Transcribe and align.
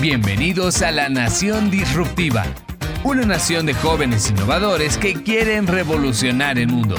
Bienvenidos 0.00 0.82
a 0.82 0.90
la 0.90 1.08
Nación 1.08 1.70
Disruptiva, 1.70 2.44
una 3.04 3.24
nación 3.24 3.64
de 3.64 3.74
jóvenes 3.74 4.28
innovadores 4.28 4.98
que 4.98 5.14
quieren 5.22 5.68
revolucionar 5.68 6.58
el 6.58 6.66
mundo. 6.66 6.96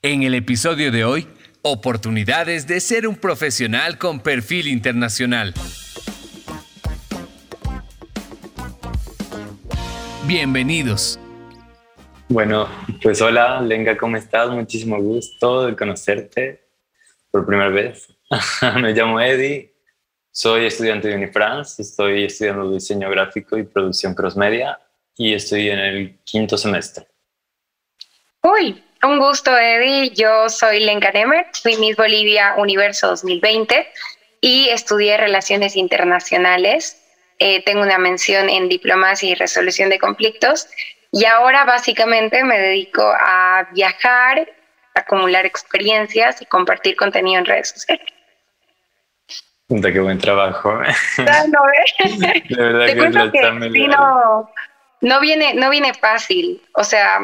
En 0.00 0.22
el 0.22 0.34
episodio 0.34 0.92
de 0.92 1.04
hoy, 1.04 1.26
oportunidades 1.62 2.68
de 2.68 2.80
ser 2.80 3.06
un 3.06 3.16
profesional 3.16 3.98
con 3.98 4.20
perfil 4.20 4.68
internacional. 4.68 5.52
Bienvenidos. 10.26 11.18
Bueno, 12.28 12.68
pues 13.02 13.20
hola, 13.20 13.60
Lenga, 13.60 13.96
¿cómo 13.96 14.16
estás? 14.16 14.50
Muchísimo 14.50 15.02
gusto 15.02 15.66
de 15.66 15.76
conocerte 15.76 16.68
por 17.32 17.44
primera 17.44 17.70
vez. 17.70 18.06
Me 18.80 18.92
llamo 18.92 19.20
Eddie, 19.20 19.74
soy 20.32 20.66
estudiante 20.66 21.08
de 21.08 21.16
Unifrance, 21.16 21.82
estoy 21.82 22.24
estudiando 22.24 22.70
diseño 22.70 23.10
gráfico 23.10 23.58
y 23.58 23.64
producción 23.64 24.14
cross 24.14 24.36
media 24.36 24.78
y 25.16 25.34
estoy 25.34 25.70
en 25.70 25.78
el 25.78 26.18
quinto 26.24 26.56
semestre. 26.56 27.06
Uy, 28.42 28.82
un 29.02 29.18
gusto, 29.18 29.56
Eddie. 29.56 30.10
Yo 30.10 30.48
soy 30.48 30.80
Lenka 30.80 31.10
Nemer, 31.10 31.46
fui 31.62 31.76
Miss 31.76 31.96
Bolivia 31.96 32.54
Universo 32.56 33.08
2020 33.08 33.88
y 34.40 34.68
estudié 34.68 35.16
Relaciones 35.16 35.76
Internacionales. 35.76 37.02
Eh, 37.38 37.62
tengo 37.64 37.82
una 37.82 37.98
mención 37.98 38.48
en 38.48 38.68
Diplomacia 38.68 39.30
y 39.30 39.34
Resolución 39.34 39.90
de 39.90 39.98
Conflictos 39.98 40.68
y 41.12 41.24
ahora 41.24 41.64
básicamente 41.64 42.44
me 42.44 42.58
dedico 42.58 43.02
a 43.02 43.68
viajar, 43.72 44.48
acumular 44.94 45.44
experiencias 45.44 46.40
y 46.40 46.46
compartir 46.46 46.96
contenido 46.96 47.40
en 47.40 47.46
redes 47.46 47.70
sociales. 47.70 48.06
Punta, 49.70 49.92
qué 49.92 50.00
buen 50.00 50.18
trabajo. 50.18 50.80
Ah, 51.18 51.44
no, 51.48 51.60
¿eh? 51.68 52.42
De 52.48 52.56
verdad 52.56 52.86
Te 52.86 52.92
que, 52.92 52.98
cuento 52.98 53.30
que 53.30 53.70
sí, 53.72 53.86
no, 53.86 54.50
no, 55.00 55.20
viene, 55.20 55.54
no 55.54 55.70
viene 55.70 55.94
fácil. 55.94 56.60
O 56.74 56.82
sea, 56.82 57.20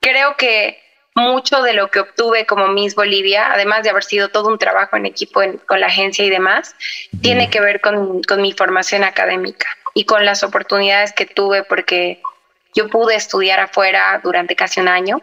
creo 0.00 0.36
que 0.38 0.80
mucho 1.14 1.60
de 1.60 1.74
lo 1.74 1.90
que 1.90 2.00
obtuve 2.00 2.46
como 2.46 2.68
Miss 2.68 2.94
Bolivia, 2.94 3.52
además 3.52 3.82
de 3.82 3.90
haber 3.90 4.04
sido 4.04 4.30
todo 4.30 4.48
un 4.48 4.58
trabajo 4.58 4.96
en 4.96 5.04
equipo 5.04 5.42
con 5.66 5.80
la 5.80 5.88
agencia 5.88 6.24
y 6.24 6.30
demás, 6.30 6.74
tiene 7.20 7.50
que 7.50 7.60
ver 7.60 7.82
con, 7.82 8.22
con 8.22 8.40
mi 8.40 8.52
formación 8.52 9.04
académica 9.04 9.66
y 9.92 10.06
con 10.06 10.24
las 10.24 10.42
oportunidades 10.42 11.12
que 11.12 11.26
tuve 11.26 11.62
porque 11.62 12.22
yo 12.74 12.88
pude 12.88 13.16
estudiar 13.16 13.60
afuera 13.60 14.18
durante 14.24 14.56
casi 14.56 14.80
un 14.80 14.88
año. 14.88 15.20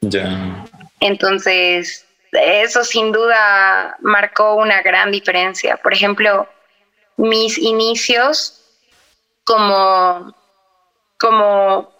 Ya. 0.00 0.64
Entonces, 1.00 2.07
eso 2.32 2.84
sin 2.84 3.12
duda 3.12 3.96
marcó 4.00 4.54
una 4.54 4.82
gran 4.82 5.10
diferencia. 5.10 5.76
Por 5.76 5.92
ejemplo, 5.92 6.48
mis 7.16 7.58
inicios 7.58 8.62
como, 9.44 10.34
como 11.18 11.92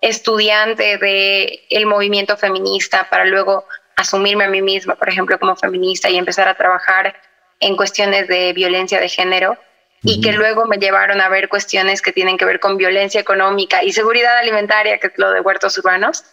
estudiante 0.00 0.98
del 0.98 1.60
el 1.70 1.86
movimiento 1.86 2.36
feminista 2.36 3.08
para 3.10 3.24
luego 3.24 3.66
asumirme 3.96 4.44
a 4.44 4.48
mí 4.48 4.62
misma, 4.62 4.96
por 4.96 5.08
ejemplo, 5.08 5.38
como 5.38 5.56
feminista 5.56 6.10
y 6.10 6.16
empezar 6.16 6.48
a 6.48 6.54
trabajar 6.54 7.14
en 7.60 7.76
cuestiones 7.76 8.28
de 8.28 8.52
violencia 8.52 9.00
de 9.00 9.08
género 9.08 9.56
y 10.02 10.20
que 10.20 10.32
luego 10.32 10.66
me 10.66 10.76
llevaron 10.76 11.20
a 11.20 11.30
ver 11.30 11.48
cuestiones 11.48 12.02
que 12.02 12.12
tienen 12.12 12.36
que 12.36 12.44
ver 12.44 12.60
con 12.60 12.76
violencia 12.76 13.20
económica 13.20 13.82
y 13.82 13.92
seguridad 13.92 14.36
alimentaria, 14.36 14.98
que 14.98 15.06
es 15.06 15.14
lo 15.16 15.30
de 15.30 15.40
huertos 15.40 15.78
urbanos 15.78 16.24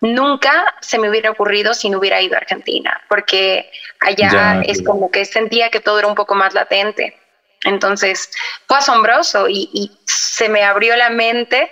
nunca 0.00 0.74
se 0.80 0.98
me 0.98 1.08
hubiera 1.08 1.30
ocurrido 1.30 1.74
si 1.74 1.90
no 1.90 1.98
hubiera 1.98 2.20
ido 2.20 2.34
a 2.34 2.38
Argentina, 2.38 3.00
porque 3.08 3.70
allá 4.00 4.62
es 4.64 4.82
como 4.82 5.10
que 5.10 5.24
sentía 5.24 5.70
que 5.70 5.80
todo 5.80 5.98
era 5.98 6.08
un 6.08 6.14
poco 6.14 6.34
más 6.34 6.54
latente. 6.54 7.16
Entonces 7.64 8.30
fue 8.66 8.78
asombroso 8.78 9.48
y, 9.48 9.90
se 10.06 10.48
me 10.48 10.62
abrió 10.62 10.94
la 10.96 11.10
mente 11.10 11.68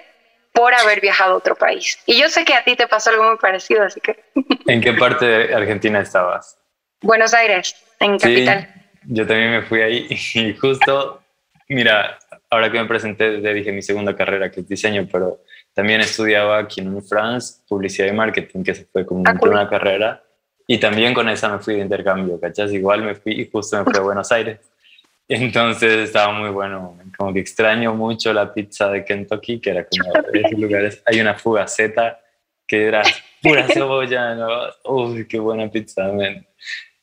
por 0.52 0.74
haber 0.74 1.00
viajado 1.00 1.34
a 1.34 1.36
otro 1.36 1.54
país. 1.54 2.00
Y 2.04 2.20
yo 2.20 2.28
sé 2.28 2.44
que 2.44 2.54
a 2.54 2.64
ti 2.64 2.74
te 2.74 2.88
pasó 2.88 3.10
algo 3.10 3.22
muy 3.22 3.36
parecido, 3.36 3.84
así 3.84 4.00
que... 4.00 4.16
¿En 4.66 4.80
qué 4.80 4.92
parte 4.94 5.24
de 5.24 5.54
Argentina 5.54 6.00
estabas? 6.00 6.58
Buenos 7.00 7.32
Aires, 7.32 7.76
en 8.00 8.18
capital. 8.18 8.68
Yo 9.04 9.24
también 9.24 9.52
me 9.52 9.62
fui 9.62 9.82
ahí 9.82 10.06
y 10.34 10.56
justo, 10.56 11.22
mira, 11.68 12.18
ahora 12.50 12.72
que 12.72 12.78
me 12.78 12.86
presenté, 12.86 13.38
dije 13.52 13.70
mi 13.70 13.82
segunda 13.82 14.16
carrera, 14.16 14.50
que 14.50 14.60
es 14.60 14.68
diseño, 14.68 15.06
pero 15.10 15.40
también 15.76 16.00
estudiaba 16.00 16.56
aquí 16.56 16.80
en 16.80 17.04
France 17.04 17.60
publicidad 17.68 18.08
y 18.08 18.12
marketing, 18.12 18.62
que 18.64 18.74
se 18.74 18.86
fue 18.86 19.04
como 19.04 19.22
ah, 19.26 19.36
una 19.42 19.68
carrera. 19.68 20.24
Y 20.66 20.78
también 20.78 21.12
con 21.12 21.28
esa 21.28 21.50
me 21.50 21.58
fui 21.58 21.74
de 21.74 21.80
intercambio, 21.80 22.40
¿cachas? 22.40 22.72
Igual 22.72 23.02
me 23.02 23.14
fui 23.14 23.34
y 23.42 23.50
justo 23.50 23.76
me 23.76 23.84
fui 23.84 23.92
a 23.94 24.00
Buenos 24.00 24.32
Aires. 24.32 24.58
Entonces 25.28 26.08
estaba 26.08 26.32
muy 26.32 26.48
bueno, 26.48 26.98
como 27.18 27.34
que 27.34 27.40
extraño 27.40 27.94
mucho 27.94 28.32
la 28.32 28.54
pizza 28.54 28.88
de 28.88 29.04
Kentucky, 29.04 29.60
que 29.60 29.68
era 29.68 29.86
como 29.86 30.12
de 30.32 30.40
esos 30.40 30.58
lugares. 30.58 31.02
Hay 31.04 31.20
una 31.20 31.34
fugaceta 31.34 32.20
que 32.66 32.86
era 32.86 33.02
pura 33.42 33.66
cebolla, 33.68 34.34
¿no? 34.34 34.48
Uy, 34.84 35.28
qué 35.28 35.38
buena 35.38 35.70
pizza, 35.70 36.10
man. 36.10 36.46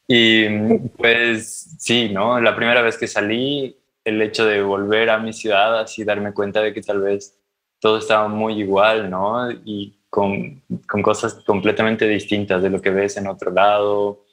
Y 0.07 0.49
pues 0.97 1.75
sí, 1.77 2.09
¿no? 2.09 2.41
La 2.41 2.55
primera 2.55 2.81
vez 2.81 2.97
que 2.97 3.05
salí, 3.07 3.77
el 4.03 4.19
hecho 4.19 4.47
de 4.47 4.63
volver 4.63 5.11
a 5.11 5.19
mi 5.19 5.31
ciudad, 5.31 5.79
así 5.79 6.03
darme 6.03 6.33
cuenta 6.33 6.59
de 6.63 6.73
que 6.73 6.81
tal 6.81 7.01
vez 7.01 7.37
todo 7.83 7.97
estaba 7.97 8.29
muy 8.29 8.61
igual, 8.61 9.09
¿no? 9.09 9.51
Y 9.51 9.99
con, 10.09 10.63
con, 10.87 11.01
cosas 11.01 11.33
completamente 11.45 12.07
distintas 12.07 12.63
de 12.63 12.69
lo 12.69 12.81
que 12.81 12.91
ves 12.91 13.17
en 13.17 13.27
otro 13.27 13.51
lado, 13.51 14.23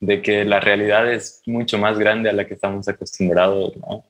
de 0.00 0.22
que 0.22 0.46
la 0.46 0.60
realidad 0.60 1.12
es 1.12 1.42
mucho 1.44 1.76
más 1.76 1.98
grande 1.98 2.30
a 2.30 2.32
la 2.32 2.46
que 2.46 2.54
estamos 2.54 2.88
acostumbrados, 2.88 3.76
¿no? 3.76 4.06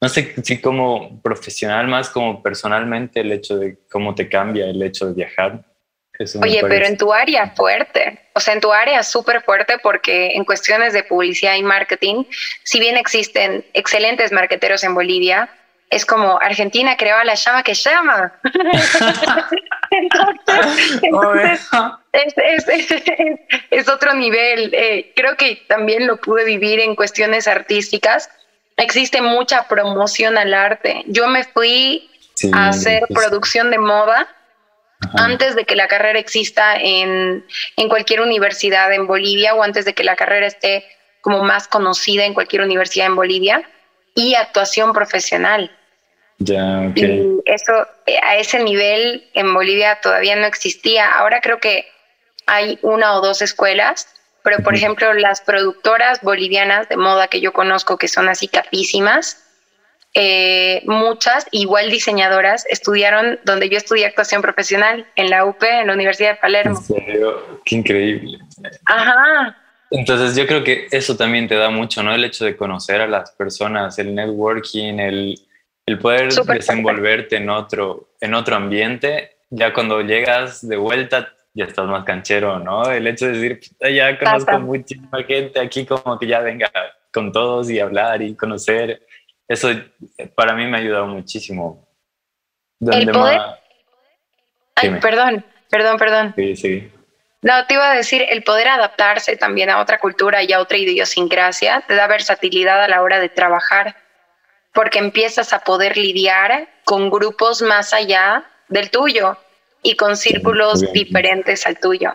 No 0.00 0.08
sé 0.08 0.34
si 0.42 0.62
como 0.62 1.20
profesional, 1.20 1.88
más 1.88 2.08
como 2.08 2.42
personalmente, 2.42 3.20
el 3.20 3.32
hecho 3.32 3.58
de 3.58 3.80
cómo 3.90 4.14
te 4.14 4.30
cambia 4.30 4.64
el 4.64 4.82
hecho 4.82 5.04
de 5.04 5.12
viajar. 5.12 5.62
Oye, 6.40 6.62
pero 6.62 6.86
en 6.86 6.96
tu 6.96 7.12
área 7.12 7.50
fuerte, 7.50 8.30
o 8.34 8.40
sea, 8.40 8.54
en 8.54 8.60
tu 8.60 8.72
área 8.72 9.02
súper 9.02 9.42
fuerte 9.42 9.74
porque 9.82 10.28
en 10.28 10.46
cuestiones 10.46 10.94
de 10.94 11.02
publicidad 11.02 11.54
y 11.56 11.62
marketing, 11.62 12.24
si 12.64 12.80
bien 12.80 12.96
existen 12.96 13.62
excelentes 13.74 14.32
marqueteros 14.32 14.82
en 14.84 14.94
Bolivia, 14.94 15.50
es 15.90 16.04
como 16.04 16.38
Argentina 16.40 16.96
creó 16.96 17.22
la 17.24 17.34
llama 17.34 17.62
que 17.62 17.74
llama. 17.74 18.32
entonces, 21.02 21.68
es, 23.70 23.88
otro 23.88 24.14
nivel. 24.14 24.74
Eh, 24.74 25.12
creo 25.16 25.36
que 25.36 25.64
también 25.66 26.06
lo 26.06 26.18
pude 26.18 26.44
vivir 26.44 26.80
en 26.80 26.94
cuestiones 26.94 27.48
artísticas. 27.48 28.28
Existe 28.76 29.22
mucha 29.22 29.66
promoción 29.66 30.36
al 30.36 30.52
arte. 30.52 31.04
Yo 31.06 31.26
me 31.26 31.44
fui 31.44 32.10
a 32.52 32.68
hacer 32.68 33.04
producción 33.08 33.70
de 33.70 33.78
moda 33.78 34.28
antes 35.14 35.56
de 35.56 35.64
que 35.64 35.74
la 35.74 35.88
carrera 35.88 36.18
exista 36.18 36.76
en, 36.76 37.46
en 37.76 37.88
cualquier 37.88 38.20
universidad 38.20 38.92
en 38.92 39.06
Bolivia 39.06 39.54
o 39.54 39.62
antes 39.62 39.84
de 39.84 39.94
que 39.94 40.04
la 40.04 40.16
carrera 40.16 40.46
esté 40.46 40.84
como 41.22 41.42
más 41.42 41.66
conocida 41.66 42.24
en 42.24 42.34
cualquier 42.34 42.62
universidad 42.62 43.06
en 43.06 43.16
Bolivia 43.16 43.62
y 44.14 44.34
actuación 44.34 44.92
profesional. 44.92 45.77
Ya, 46.38 46.92
Y 46.94 47.40
eso 47.46 47.86
eh, 48.06 48.18
a 48.22 48.36
ese 48.36 48.62
nivel 48.62 49.28
en 49.34 49.52
Bolivia 49.52 49.98
todavía 50.00 50.36
no 50.36 50.46
existía. 50.46 51.12
Ahora 51.12 51.40
creo 51.40 51.58
que 51.58 51.86
hay 52.46 52.78
una 52.82 53.14
o 53.14 53.20
dos 53.20 53.42
escuelas, 53.42 54.08
pero 54.42 54.62
por 54.62 54.74
ejemplo 54.74 55.12
las 55.14 55.40
productoras 55.40 56.22
bolivianas 56.22 56.88
de 56.88 56.96
moda 56.96 57.26
que 57.26 57.40
yo 57.40 57.52
conozco, 57.52 57.98
que 57.98 58.08
son 58.08 58.28
así 58.28 58.46
capísimas, 58.46 59.44
eh, 60.14 60.82
muchas, 60.86 61.46
igual 61.50 61.90
diseñadoras, 61.90 62.64
estudiaron 62.70 63.38
donde 63.44 63.68
yo 63.68 63.76
estudié 63.76 64.06
actuación 64.06 64.40
profesional, 64.40 65.06
en 65.16 65.30
la 65.30 65.44
UP, 65.44 65.62
en 65.62 65.88
la 65.88 65.92
Universidad 65.92 66.30
de 66.30 66.36
Palermo. 66.36 66.78
¿En 66.78 66.84
serio? 66.84 67.60
Qué 67.64 67.76
increíble. 67.76 68.38
Ajá. 68.86 69.56
Entonces 69.90 70.36
yo 70.36 70.46
creo 70.46 70.64
que 70.64 70.86
eso 70.90 71.16
también 71.16 71.48
te 71.48 71.56
da 71.56 71.70
mucho, 71.70 72.02
¿no? 72.02 72.14
El 72.14 72.24
hecho 72.24 72.44
de 72.44 72.56
conocer 72.56 73.00
a 73.00 73.06
las 73.06 73.32
personas, 73.32 73.98
el 73.98 74.14
networking, 74.14 74.98
el, 74.98 75.40
el 75.88 75.98
poder 75.98 76.28
desenvolverte 76.28 77.36
en 77.36 77.48
otro, 77.48 78.10
en 78.20 78.34
otro 78.34 78.56
ambiente, 78.56 79.38
ya 79.48 79.72
cuando 79.72 80.02
llegas 80.02 80.66
de 80.68 80.76
vuelta 80.76 81.32
ya 81.54 81.64
estás 81.64 81.86
más 81.86 82.04
canchero, 82.04 82.58
¿no? 82.58 82.90
El 82.90 83.06
hecho 83.06 83.26
de 83.26 83.32
decir, 83.32 83.60
ya 83.80 84.18
conozco 84.18 84.60
muchísima 84.60 85.22
gente 85.24 85.58
aquí, 85.58 85.86
como 85.86 86.18
que 86.18 86.26
ya 86.26 86.40
venga 86.40 86.70
con 87.10 87.32
todos 87.32 87.70
y 87.70 87.80
hablar 87.80 88.20
y 88.20 88.36
conocer, 88.36 89.00
eso 89.48 89.70
para 90.34 90.52
mí 90.54 90.66
me 90.66 90.76
ha 90.76 90.80
ayudado 90.80 91.06
muchísimo. 91.06 91.88
El 92.80 93.10
poder... 93.10 93.40
Ay, 94.74 94.90
perdón, 95.00 95.44
perdón, 95.70 95.96
perdón. 95.96 96.34
Sí, 96.36 96.54
sí. 96.54 96.92
No, 97.40 97.66
te 97.66 97.74
iba 97.74 97.90
a 97.90 97.94
decir, 97.94 98.26
el 98.28 98.42
poder 98.42 98.68
adaptarse 98.68 99.38
también 99.38 99.70
a 99.70 99.80
otra 99.80 99.98
cultura 99.98 100.42
y 100.42 100.52
a 100.52 100.60
otra 100.60 100.76
idiosincrasia 100.76 101.82
te 101.88 101.94
da 101.94 102.06
versatilidad 102.06 102.84
a 102.84 102.88
la 102.88 103.00
hora 103.00 103.20
de 103.20 103.30
trabajar 103.30 103.96
porque 104.78 105.00
empiezas 105.00 105.52
a 105.52 105.64
poder 105.64 105.96
lidiar 105.96 106.68
con 106.84 107.10
grupos 107.10 107.62
más 107.62 107.92
allá 107.92 108.44
del 108.68 108.90
tuyo 108.90 109.36
y 109.82 109.96
con 109.96 110.16
círculos 110.16 110.92
diferentes 110.92 111.66
al 111.66 111.80
tuyo. 111.80 112.14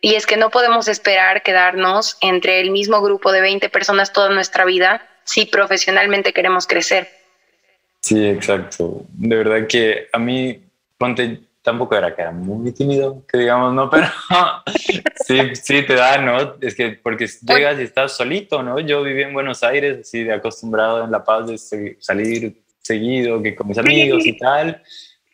Y 0.00 0.14
es 0.14 0.24
que 0.24 0.38
no 0.38 0.48
podemos 0.48 0.88
esperar 0.88 1.42
quedarnos 1.42 2.16
entre 2.22 2.62
el 2.62 2.70
mismo 2.70 3.02
grupo 3.02 3.30
de 3.30 3.42
20 3.42 3.68
personas 3.68 4.10
toda 4.10 4.30
nuestra 4.30 4.64
vida 4.64 5.06
si 5.24 5.44
profesionalmente 5.44 6.32
queremos 6.32 6.66
crecer. 6.66 7.10
Sí, 8.00 8.26
exacto. 8.26 9.04
De 9.10 9.36
verdad 9.36 9.66
que 9.66 10.08
a 10.10 10.18
mí, 10.18 10.62
ponte, 10.96 11.40
tampoco 11.62 11.96
era 11.96 12.14
que 12.14 12.22
era 12.22 12.32
muy 12.32 12.72
tímido, 12.72 13.24
que 13.26 13.38
digamos, 13.38 13.74
¿no? 13.74 13.90
Pero 13.90 14.06
sí, 15.26 15.54
sí 15.54 15.82
te 15.82 15.94
da, 15.94 16.18
¿no? 16.18 16.56
Es 16.60 16.74
que 16.74 16.98
porque 17.02 17.26
llegas 17.42 17.78
y 17.78 17.82
estás 17.82 18.16
solito, 18.16 18.62
¿no? 18.62 18.78
Yo 18.80 19.02
viví 19.02 19.22
en 19.22 19.34
Buenos 19.34 19.62
Aires, 19.62 19.98
así 20.00 20.24
de 20.24 20.32
acostumbrado 20.32 21.04
en 21.04 21.10
La 21.10 21.24
Paz 21.24 21.46
de 21.48 21.96
salir 22.00 22.62
seguido, 22.80 23.42
que 23.42 23.54
con 23.54 23.68
mis 23.68 23.78
amigos 23.78 24.24
y 24.24 24.36
tal. 24.36 24.82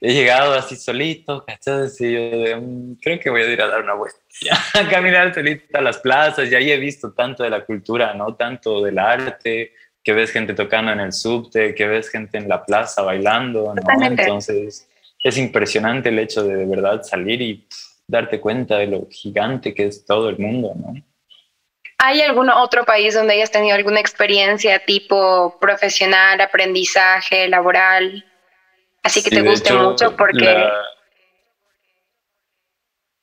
He 0.00 0.12
llegado 0.12 0.52
así 0.54 0.76
solito, 0.76 1.44
¿cachai? 1.46 1.88
Y 1.98 2.12
yo 2.12 2.60
mm, 2.60 2.94
creo 3.00 3.18
que 3.18 3.30
voy 3.30 3.42
a 3.42 3.46
ir 3.46 3.62
a 3.62 3.68
dar 3.68 3.82
una 3.82 3.94
vuelta, 3.94 4.18
a 4.74 4.88
caminar 4.88 5.32
solito 5.32 5.78
a 5.78 5.80
las 5.80 5.98
plazas, 5.98 6.50
y 6.50 6.54
ahí 6.54 6.70
he 6.70 6.76
visto 6.76 7.12
tanto 7.12 7.42
de 7.42 7.50
la 7.50 7.64
cultura, 7.64 8.12
¿no? 8.12 8.34
Tanto 8.34 8.82
del 8.82 8.98
arte, 8.98 9.72
que 10.02 10.12
ves 10.12 10.30
gente 10.30 10.52
tocando 10.52 10.92
en 10.92 11.00
el 11.00 11.12
subte, 11.12 11.74
que 11.74 11.86
ves 11.86 12.10
gente 12.10 12.36
en 12.36 12.48
la 12.48 12.62
plaza 12.62 13.02
bailando, 13.02 13.74
¿no? 13.74 14.04
Entonces 14.04 14.86
es 15.24 15.38
impresionante 15.38 16.10
el 16.10 16.18
hecho 16.18 16.44
de 16.44 16.54
de 16.54 16.66
verdad 16.66 17.02
salir 17.02 17.40
y 17.40 17.66
darte 18.06 18.38
cuenta 18.38 18.76
de 18.76 18.86
lo 18.86 19.08
gigante 19.10 19.74
que 19.74 19.86
es 19.86 20.04
todo 20.04 20.28
el 20.28 20.38
mundo, 20.38 20.74
¿no? 20.76 20.94
¿Hay 21.98 22.20
algún 22.20 22.50
otro 22.50 22.84
país 22.84 23.14
donde 23.14 23.32
hayas 23.32 23.50
tenido 23.50 23.74
alguna 23.74 23.98
experiencia 23.98 24.84
tipo 24.84 25.58
profesional, 25.58 26.38
aprendizaje, 26.40 27.48
laboral? 27.48 28.26
Así 29.02 29.22
que 29.22 29.30
te 29.30 29.40
guste 29.40 29.72
mucho 29.72 30.14
porque... 30.14 30.68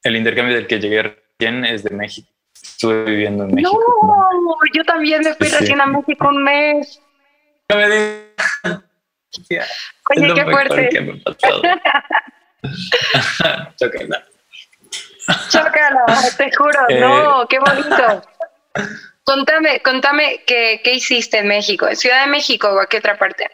el 0.04 0.16
intercambio 0.16 0.56
del 0.56 0.66
que 0.66 0.80
llegué 0.80 1.04
recién 1.04 1.64
es 1.66 1.84
de 1.84 1.92
México. 1.92 2.28
Estuve 2.56 3.04
viviendo 3.04 3.44
en 3.44 3.54
México. 3.54 3.80
No, 4.02 4.58
yo 4.74 4.84
también 4.86 5.22
me 5.22 5.36
fui 5.36 5.50
recién 5.50 5.80
a 5.80 5.86
México 5.86 6.30
un 6.30 6.44
mes. 6.44 7.00
No 7.70 7.76
me 7.76 7.90
digas. 7.90 8.84
Oye, 10.10 10.34
qué 10.34 10.44
fuerte. 10.44 10.90
Chócala. 13.76 14.24
Chócala, 15.50 16.06
te 16.38 16.52
juro. 16.56 16.80
Eh, 16.90 17.00
no, 17.00 17.48
qué 17.48 17.60
bonito. 17.60 18.24
Contame, 19.24 19.82
contame 19.82 20.44
qué, 20.46 20.82
qué 20.84 20.96
hiciste 20.96 21.40
en 21.40 21.48
México, 21.48 21.88
en 21.88 21.96
Ciudad 21.96 22.26
de 22.26 22.32
México 22.32 22.70
o 22.70 22.80
a 22.80 22.88
qué 22.88 22.98
otra 22.98 23.18
parte. 23.18 23.48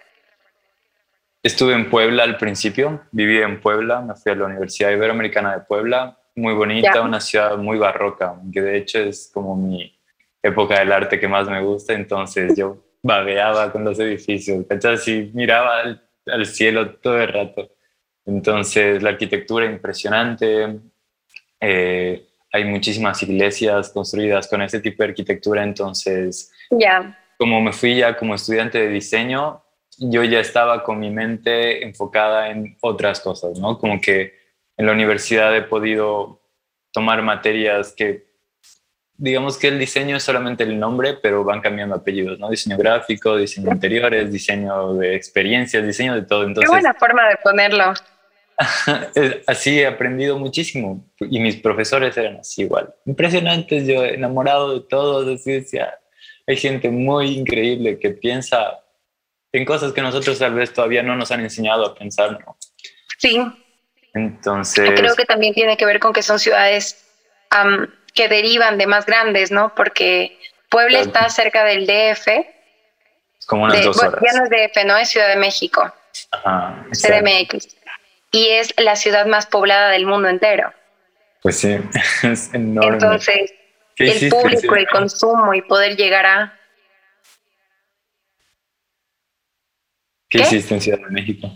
Estuve 1.43 1.73
en 1.73 1.89
Puebla 1.89 2.23
al 2.23 2.37
principio, 2.37 3.03
viví 3.11 3.41
en 3.41 3.61
Puebla, 3.61 4.01
me 4.01 4.15
fui 4.15 4.31
a 4.31 4.35
la 4.35 4.45
Universidad 4.45 4.91
Iberoamericana 4.91 5.53
de 5.53 5.59
Puebla, 5.61 6.17
muy 6.35 6.53
bonita, 6.53 7.01
una 7.01 7.19
ciudad 7.19 7.57
muy 7.57 7.77
barroca, 7.77 8.35
que 8.51 8.61
de 8.61 8.77
hecho 8.77 8.99
es 8.99 9.29
como 9.33 9.55
mi 9.55 9.97
época 10.41 10.79
del 10.79 10.91
arte 10.91 11.19
que 11.19 11.27
más 11.27 11.47
me 11.47 11.61
gusta, 11.61 11.93
entonces 11.93 12.55
yo 12.57 12.77
babeaba 13.07 13.71
con 13.71 13.83
los 13.83 13.99
edificios, 13.99 14.65
¿cachas? 14.67 15.07
Y 15.07 15.31
miraba 15.33 15.81
al, 16.25 16.45
cielo 16.45 16.95
todo 16.95 17.19
el 17.21 17.29
rato. 17.29 17.71
Entonces 18.25 19.01
la 19.01 19.11
arquitectura 19.11 19.65
impresionante, 19.65 20.79
eh, 21.59 22.27
hay 22.51 22.65
muchísimas 22.65 23.21
iglesias 23.23 23.89
construidas 23.89 24.47
con 24.47 24.61
ese 24.61 24.79
tipo 24.79 25.03
de 25.03 25.09
arquitectura, 25.09 25.63
entonces, 25.63 26.51
ya 26.69 27.17
como 27.37 27.61
me 27.61 27.71
fui 27.71 27.97
ya 27.97 28.17
como 28.17 28.35
estudiante 28.35 28.79
de 28.79 28.89
diseño, 28.89 29.63
yo 29.99 30.23
ya 30.23 30.39
estaba 30.39 30.83
con 30.83 30.99
mi 30.99 31.09
mente 31.09 31.83
enfocada 31.83 32.49
en 32.49 32.77
otras 32.81 33.19
cosas, 33.19 33.59
¿no? 33.59 33.77
Como 33.77 34.01
que 34.01 34.33
en 34.75 34.85
la 34.85 34.91
universidad 34.91 35.55
he 35.55 35.61
podido 35.61 36.41
tomar 36.91 37.21
materias 37.21 37.93
que, 37.95 38.26
digamos 39.17 39.57
que 39.57 39.67
el 39.67 39.79
diseño 39.79 40.15
es 40.15 40.23
solamente 40.23 40.63
el 40.63 40.79
nombre, 40.79 41.15
pero 41.15 41.43
van 41.43 41.61
cambiando 41.61 41.95
apellidos, 41.95 42.39
¿no? 42.39 42.49
Diseño 42.49 42.77
gráfico, 42.77 43.35
diseño 43.35 43.71
interiores, 43.71 44.31
diseño 44.31 44.93
de 44.93 45.15
experiencias, 45.15 45.85
diseño 45.85 46.15
de 46.15 46.21
todo. 46.21 46.43
Entonces, 46.43 46.69
Qué 46.69 46.71
buena 46.71 46.93
forma 46.93 47.27
de 47.27 47.35
ponerlo. 47.37 47.93
así 49.47 49.79
he 49.79 49.87
aprendido 49.87 50.37
muchísimo 50.37 51.05
y 51.19 51.39
mis 51.39 51.57
profesores 51.57 52.15
eran 52.17 52.37
así 52.37 52.63
igual. 52.63 52.93
Impresionantes, 53.05 53.87
yo 53.87 54.03
enamorado 54.03 54.73
de 54.73 54.81
todos, 54.87 55.27
así 55.27 55.51
decía, 55.51 55.93
hay 56.45 56.57
gente 56.57 56.89
muy 56.89 57.37
increíble 57.37 57.99
que 57.99 58.11
piensa 58.11 58.79
en 59.51 59.65
cosas 59.65 59.93
que 59.93 60.01
nosotros 60.01 60.39
tal 60.39 60.53
vez 60.53 60.73
todavía 60.73 61.03
no 61.03 61.15
nos 61.15 61.31
han 61.31 61.41
enseñado 61.41 61.85
a 61.85 61.95
pensar, 61.95 62.39
¿no? 62.45 62.57
Sí. 63.17 63.39
Entonces... 64.13 64.91
Creo 64.95 65.15
que 65.15 65.25
también 65.25 65.53
tiene 65.53 65.77
que 65.77 65.85
ver 65.85 65.99
con 65.99 66.13
que 66.13 66.23
son 66.23 66.39
ciudades 66.39 67.05
que 68.17 68.27
derivan 68.27 68.79
de 68.79 68.87
más 68.87 69.05
grandes, 69.05 69.51
¿no? 69.51 69.73
Porque 69.75 70.39
Puebla 70.69 70.99
está 70.99 71.29
cerca 71.29 71.63
del 71.63 71.85
DF. 71.85 72.27
Como 73.45 73.65
unas 73.65 73.85
dos 73.85 74.01
horas. 74.01 74.19
ya 74.25 74.39
no 74.39 74.45
es 74.45 74.49
DF, 74.49 74.85
¿no? 74.85 74.97
Es 74.97 75.09
Ciudad 75.09 75.29
de 75.29 75.35
México. 75.35 75.93
Ajá. 76.31 76.83
CDMX. 76.91 77.77
Y 78.31 78.47
es 78.49 78.73
la 78.77 78.95
ciudad 78.95 79.27
más 79.27 79.45
poblada 79.45 79.89
del 79.89 80.07
mundo 80.07 80.27
entero. 80.27 80.73
Pues 81.43 81.59
sí, 81.59 81.77
es 82.23 82.53
enorme. 82.53 82.93
Entonces, 82.93 83.53
el 83.97 84.29
público, 84.29 84.75
el 84.75 84.87
consumo 84.89 85.53
y 85.53 85.61
poder 85.61 85.95
llegar 85.95 86.25
a 86.25 86.59
¿Qué, 90.27 90.39
hiciste 90.39 90.73
en 90.73 90.81
Ciudad 90.81 90.99
de 90.99 91.09
México? 91.11 91.49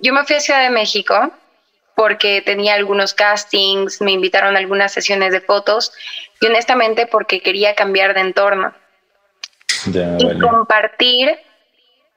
yo 0.00 0.12
me 0.12 0.24
fui 0.24 0.36
a 0.36 0.40
Ciudad 0.40 0.62
de 0.62 0.70
México 0.70 1.32
porque 2.02 2.42
tenía 2.42 2.74
algunos 2.74 3.14
castings, 3.14 4.00
me 4.00 4.10
invitaron 4.10 4.56
a 4.56 4.58
algunas 4.58 4.92
sesiones 4.92 5.30
de 5.30 5.40
fotos 5.40 5.92
y 6.40 6.46
honestamente 6.46 7.06
porque 7.06 7.40
quería 7.40 7.76
cambiar 7.76 8.12
de 8.12 8.22
entorno 8.22 8.74
y 10.18 10.40
compartir 10.40 11.38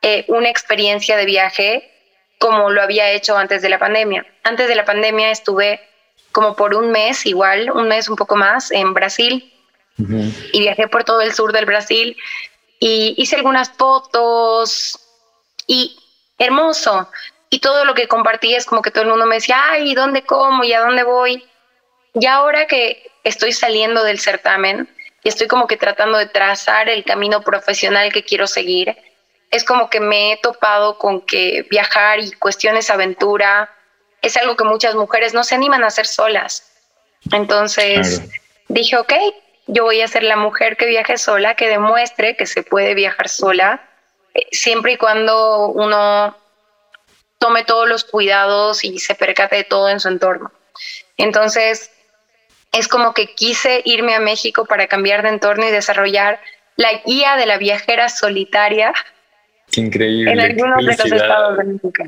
eh, 0.01 0.25
una 0.27 0.49
experiencia 0.49 1.15
de 1.17 1.25
viaje 1.25 1.91
como 2.39 2.71
lo 2.71 2.81
había 2.81 3.11
hecho 3.11 3.37
antes 3.37 3.61
de 3.61 3.69
la 3.69 3.77
pandemia. 3.77 4.25
Antes 4.43 4.67
de 4.67 4.73
la 4.73 4.85
pandemia 4.85 5.29
estuve 5.29 5.79
como 6.31 6.55
por 6.55 6.73
un 6.73 6.89
mes, 6.89 7.23
igual, 7.27 7.69
un 7.69 7.87
mes 7.87 8.09
un 8.09 8.15
poco 8.15 8.35
más, 8.35 8.71
en 8.71 8.91
Brasil 8.91 9.53
y 9.99 10.61
viajé 10.61 10.87
por 10.87 11.03
todo 11.03 11.21
el 11.21 11.31
sur 11.31 11.53
del 11.53 11.67
Brasil 11.67 12.17
y 12.79 13.13
hice 13.19 13.35
algunas 13.35 13.69
fotos, 13.69 14.99
y 15.67 15.95
hermoso. 16.39 17.07
Y 17.49 17.59
todo 17.59 17.85
lo 17.85 17.93
que 17.93 18.07
compartí 18.07 18.55
es 18.55 18.65
como 18.65 18.81
que 18.81 18.91
todo 18.91 19.03
el 19.03 19.09
mundo 19.09 19.25
me 19.25 19.35
decía, 19.35 19.61
ay, 19.69 19.93
¿dónde 19.93 20.23
como 20.23 20.63
y 20.63 20.73
a 20.73 20.81
dónde 20.81 21.03
voy? 21.03 21.45
Y 22.13 22.25
ahora 22.25 22.67
que 22.67 23.11
estoy 23.23 23.51
saliendo 23.51 24.03
del 24.03 24.19
certamen 24.19 24.89
y 25.23 25.29
estoy 25.29 25.47
como 25.47 25.67
que 25.67 25.77
tratando 25.77 26.17
de 26.17 26.27
trazar 26.27 26.89
el 26.89 27.03
camino 27.03 27.41
profesional 27.41 28.11
que 28.11 28.23
quiero 28.23 28.47
seguir, 28.47 28.95
es 29.51 29.63
como 29.63 29.89
que 29.89 29.99
me 29.99 30.33
he 30.33 30.37
topado 30.37 30.97
con 30.97 31.21
que 31.21 31.65
viajar 31.69 32.19
y 32.19 32.31
cuestiones 32.33 32.89
aventura 32.89 33.69
es 34.21 34.37
algo 34.37 34.55
que 34.55 34.63
muchas 34.63 34.95
mujeres 34.95 35.33
no 35.33 35.43
se 35.43 35.55
animan 35.55 35.83
a 35.83 35.87
hacer 35.87 36.07
solas. 36.07 36.71
Entonces 37.31 38.21
dije, 38.67 38.97
ok, 38.97 39.13
yo 39.67 39.83
voy 39.83 40.01
a 40.01 40.07
ser 40.07 40.23
la 40.23 40.35
mujer 40.35 40.77
que 40.77 40.87
viaje 40.87 41.17
sola, 41.17 41.55
que 41.55 41.69
demuestre 41.69 42.35
que 42.35 42.45
se 42.45 42.63
puede 42.63 42.95
viajar 42.95 43.29
sola 43.29 43.87
siempre 44.51 44.93
y 44.93 44.97
cuando 44.97 45.67
uno 45.67 46.35
tome 47.37 47.63
todos 47.63 47.87
los 47.87 48.03
cuidados 48.03 48.83
y 48.83 48.99
se 48.99 49.15
percate 49.15 49.57
de 49.57 49.63
todo 49.63 49.89
en 49.89 49.99
su 49.99 50.07
entorno. 50.07 50.51
Entonces, 51.17 51.91
es 52.71 52.87
como 52.87 53.13
que 53.13 53.33
quise 53.33 53.81
irme 53.85 54.15
a 54.15 54.19
México 54.19 54.65
para 54.65 54.87
cambiar 54.87 55.23
de 55.23 55.29
entorno 55.29 55.67
y 55.67 55.71
desarrollar 55.71 56.39
la 56.75 57.01
guía 57.05 57.35
de 57.37 57.45
la 57.45 57.57
viajera 57.57 58.09
solitaria. 58.09 58.93
increíble. 59.75 60.31
En 60.31 60.39
algunos 60.39 60.77
de 60.77 60.83
los 60.83 61.11
estados 61.11 61.57
de 61.57 61.63
México. 61.63 62.03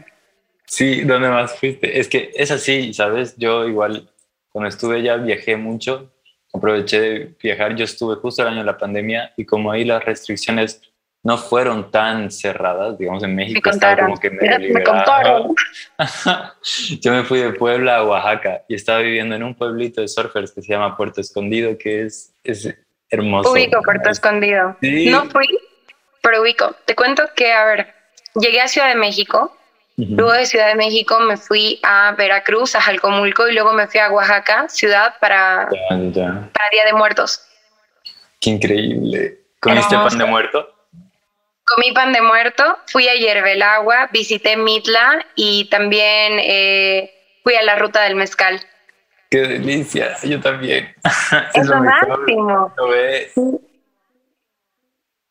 Sí, 0.65 1.01
¿dónde 1.03 1.29
más 1.29 1.57
fuiste? 1.57 1.98
Es 1.98 2.10
que 2.10 2.31
es 2.36 2.51
así, 2.51 2.93
¿sabes? 2.93 3.36
Yo 3.38 3.65
igual, 3.65 4.10
cuando 4.50 4.67
estuve 4.67 5.01
ya 5.01 5.15
viajé 5.15 5.55
mucho, 5.55 6.12
aproveché 6.53 7.00
de 7.00 7.36
viajar, 7.41 7.75
yo 7.75 7.86
estuve 7.86 8.15
justo 8.15 8.41
el 8.41 8.50
año 8.50 8.60
de 8.60 8.65
la 8.65 8.77
pandemia 8.77 9.34
y 9.38 9.46
como 9.46 9.72
ahí 9.72 9.86
las 9.86 10.03
restricciones 10.03 10.81
no 11.24 11.38
fueron 11.38 11.91
tan 11.91 12.31
cerradas, 12.31 12.97
digamos 12.97 13.24
en 13.24 13.36
México 13.36 13.69
estaba 13.69 13.97
como 14.05 14.17
que 14.17 14.29
me, 14.29 14.59
me 14.69 14.83
contaron. 14.83 15.53
Yo 17.01 17.12
me 17.12 17.24
fui 17.24 17.39
de 17.39 17.51
Puebla 17.53 17.97
a 17.97 18.03
Oaxaca 18.03 18.63
y 18.67 18.75
estaba 18.75 19.00
viviendo 19.00 19.36
en 19.36 19.43
un 19.43 19.55
pueblito 19.55 20.01
de 20.01 20.07
surfers 20.07 20.51
que 20.51 20.62
se 20.62 20.71
llama 20.71 20.95
Puerto 20.95 21.19
Escondido, 21.19 21.77
que 21.77 22.05
es, 22.05 22.33
es 22.43 22.74
hermoso. 23.09 23.51
Ubico 23.51 23.81
Puerto 23.81 24.09
Escondido. 24.09 24.77
No 24.81 25.25
fui, 25.29 25.47
pero 26.21 26.41
ubico. 26.41 26.75
Te 26.86 26.95
cuento 26.95 27.24
que, 27.36 27.51
a 27.51 27.65
ver, 27.65 27.93
llegué 28.36 28.62
a 28.62 28.67
Ciudad 28.67 28.88
de 28.88 28.95
México, 28.95 29.57
luego 29.97 30.31
de 30.31 30.45
Ciudad 30.45 30.67
de 30.67 30.75
México 30.75 31.19
me 31.19 31.36
fui 31.36 31.79
a 31.83 32.13
Veracruz, 32.17 32.75
a 32.75 32.81
Jalcomulco 32.81 33.47
y 33.47 33.53
luego 33.53 33.74
me 33.74 33.88
fui 33.88 34.00
a 34.00 34.12
Oaxaca, 34.12 34.69
ciudad 34.69 35.15
para, 35.19 35.67
para 35.89 36.69
Día 36.71 36.86
de 36.86 36.93
Muertos. 36.93 37.41
Qué 38.39 38.51
increíble. 38.51 39.39
¿Comiste 39.59 39.95
pan 39.95 40.17
de 40.17 40.25
muerto? 40.25 40.76
Comí 41.67 41.91
pan 41.91 42.13
de 42.13 42.21
muerto, 42.21 42.63
fui 42.88 43.09
a 43.09 43.74
Agua, 43.75 44.09
visité 44.13 44.55
Mitla 44.55 45.25
y 45.36 45.65
también 45.69 46.39
eh, 46.39 47.13
fui 47.43 47.55
a 47.55 47.63
la 47.63 47.75
ruta 47.75 48.03
del 48.03 48.15
mezcal. 48.15 48.62
Qué 49.29 49.39
delicia, 49.39 50.15
yo 50.24 50.39
también. 50.39 50.95
Es, 51.53 51.67
lo, 51.67 51.83
máximo. 51.83 52.74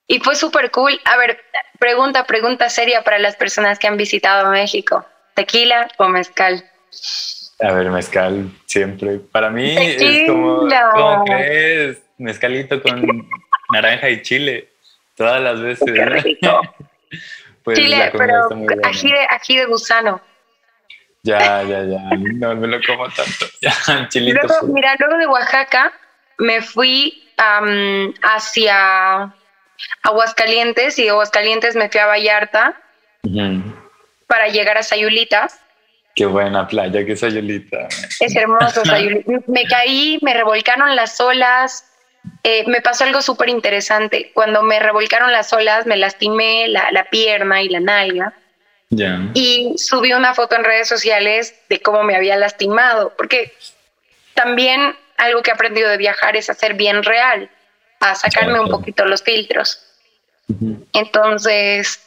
Y 0.07 0.19
fue 0.21 0.37
súper 0.37 0.71
cool. 0.71 1.01
A 1.07 1.17
ver, 1.17 1.41
pregunta, 1.79 2.27
pregunta 2.27 2.69
seria 2.69 3.03
para 3.03 3.19
las 3.19 3.35
personas 3.37 3.79
que 3.79 3.87
han 3.87 3.97
visitado 3.97 4.51
México. 4.51 5.07
¿Tequila 5.35 5.89
o 5.97 6.09
mezcal? 6.09 6.63
A 7.61 7.73
ver, 7.73 7.91
mezcal 7.91 8.51
siempre. 8.67 9.21
Para 9.33 9.49
mí 9.49 9.75
es 9.75 10.29
como, 10.29 10.69
¿cómo 10.95 11.25
crees? 11.25 12.03
Mezcalito 12.19 12.83
con 12.83 13.27
naranja 13.73 14.11
y 14.11 14.21
chile. 14.21 14.76
Todas 15.17 15.41
las 15.41 15.61
veces. 15.61 15.89
pues 17.63 17.79
chile, 17.79 18.13
pero 18.17 18.49
ají 18.85 19.11
de, 19.11 19.27
ají 19.31 19.57
de 19.57 19.65
gusano. 19.67 20.21
Ya, 21.23 21.63
ya, 21.65 21.83
ya. 21.83 21.99
No 22.37 22.55
me 22.55 22.69
lo 22.69 22.79
como 22.87 23.09
tanto. 23.09 23.47
Ya, 23.61 24.09
chilito. 24.09 24.47
Luego, 24.47 24.67
mira, 24.69 24.95
luego 24.99 25.19
de 25.19 25.27
Oaxaca 25.27 25.93
me 26.39 26.63
fui 26.63 27.25
hacia 28.23 29.35
Aguascalientes 30.03 30.99
y 30.99 31.05
de 31.05 31.11
Aguascalientes 31.11 31.75
me 31.75 31.89
fui 31.91 32.01
a 32.01 32.07
Vallarta 32.07 32.81
para 34.27 34.49
llegar 34.49 34.79
a 34.79 34.83
Sayulita. 34.83 35.49
Qué 36.15 36.27
buena 36.27 36.67
playa 36.67 37.05
que 37.05 37.17
Sayulita. 37.17 37.89
Es 38.21 38.37
hermoso 38.37 38.85
Sayulita. 38.85 39.33
me 39.49 39.65
caí, 39.65 40.19
me 40.23 40.33
revolcaron 40.33 40.95
las 40.95 41.21
olas. 41.21 41.93
Eh, 42.43 42.65
me 42.69 42.81
pasó 42.81 43.05
algo 43.05 43.23
súper 43.23 43.49
interesante. 43.49 44.31
Cuando 44.33 44.63
me 44.63 44.79
revolcaron 44.79 45.33
las 45.33 45.53
olas, 45.53 45.85
me 45.87 45.97
lastimé 45.97 46.69
la, 46.69 47.07
pierna 47.11 47.63
y 47.63 47.69
la 47.69 47.81
nalga. 47.81 48.35
Y 49.35 49.75
subí 49.79 50.13
una 50.13 50.33
foto 50.33 50.55
en 50.55 50.63
redes 50.63 50.89
sociales 50.89 51.57
de 51.69 51.83
cómo 51.83 52.05
me 52.05 52.15
había 52.15 52.37
lastimado, 52.37 53.13
porque 53.17 53.53
también 54.35 54.95
algo 55.17 55.43
que 55.43 55.51
he 55.51 55.55
aprendido 55.55 55.91
de 55.91 55.97
viajar 55.97 56.37
es 56.37 56.49
hacer 56.49 56.75
bien 56.75 57.03
real, 57.03 57.51
a 57.99 58.15
sacarme 58.15 58.61
un 58.61 58.71
poquito 58.71 59.05
los 59.05 59.25
filtros. 59.25 59.83
Entonces, 60.93 62.01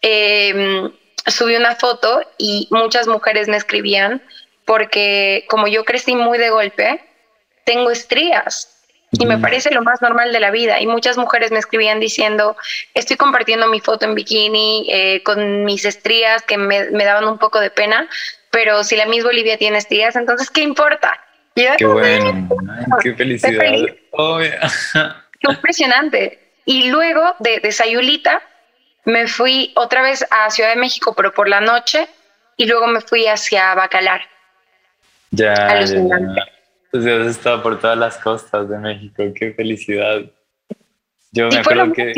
em, 0.00 0.92
subí 1.26 1.56
una 1.56 1.74
foto 1.74 2.22
y 2.38 2.68
muchas 2.70 3.08
mujeres 3.08 3.48
me 3.48 3.56
escribían 3.56 4.22
porque 4.64 5.44
como 5.48 5.66
yo 5.66 5.84
crecí 5.84 6.14
muy 6.14 6.38
de 6.38 6.50
golpe, 6.50 7.04
tengo 7.64 7.90
estrías 7.90 8.68
y 9.12 9.26
me 9.26 9.38
parece 9.38 9.70
lo 9.72 9.82
más 9.82 10.00
normal 10.00 10.32
de 10.32 10.40
la 10.40 10.50
vida. 10.50 10.80
Y 10.80 10.86
muchas 10.86 11.18
mujeres 11.18 11.50
me 11.52 11.58
escribían 11.58 12.00
diciendo, 12.00 12.56
estoy 12.94 13.16
compartiendo 13.16 13.68
mi 13.68 13.80
foto 13.80 14.06
en 14.06 14.14
bikini 14.14 14.86
eh, 14.88 15.22
con 15.22 15.64
mis 15.64 15.84
estrías 15.84 16.42
que 16.42 16.56
me, 16.56 16.90
me, 16.90 17.04
daban 17.04 17.26
un 17.28 17.38
poco 17.38 17.60
de 17.60 17.70
pena, 17.70 18.08
pero 18.50 18.82
si 18.84 18.96
la 18.96 19.06
Miss 19.06 19.22
Bolivia 19.22 19.58
tiene 19.58 19.78
estrías, 19.78 20.16
entonces, 20.16 20.50
¿qué 20.50 20.62
importa? 20.62 21.20
qué 21.54 21.84
bueno, 21.84 22.48
qué 23.02 23.14
felicidad. 23.14 23.62
Qué 25.40 25.50
impresionante. 25.50 26.38
Y 26.64 26.88
luego 26.88 27.34
de, 27.40 27.58
de 27.58 27.72
Sayulita 27.72 28.40
me 29.04 29.26
fui 29.26 29.72
otra 29.74 30.00
vez 30.00 30.24
a 30.30 30.48
Ciudad 30.50 30.70
de 30.70 30.76
México, 30.76 31.14
pero 31.16 31.32
por 31.34 31.48
la 31.48 31.60
noche, 31.60 32.06
y 32.56 32.66
luego 32.66 32.86
me 32.86 33.00
fui 33.00 33.26
hacia 33.26 33.74
Bacalar. 33.74 34.22
Ya, 35.32 35.54
ya, 35.54 35.84
ya. 35.84 36.46
Entonces 36.92 37.20
has 37.20 37.36
estado 37.36 37.62
por 37.62 37.80
todas 37.80 37.96
las 37.96 38.18
costas 38.18 38.68
de 38.68 38.78
México, 38.78 39.22
qué 39.34 39.54
felicidad. 39.54 40.22
Yo 41.30 41.48
me 41.48 41.58
acuerdo 41.58 41.92
que... 41.92 42.12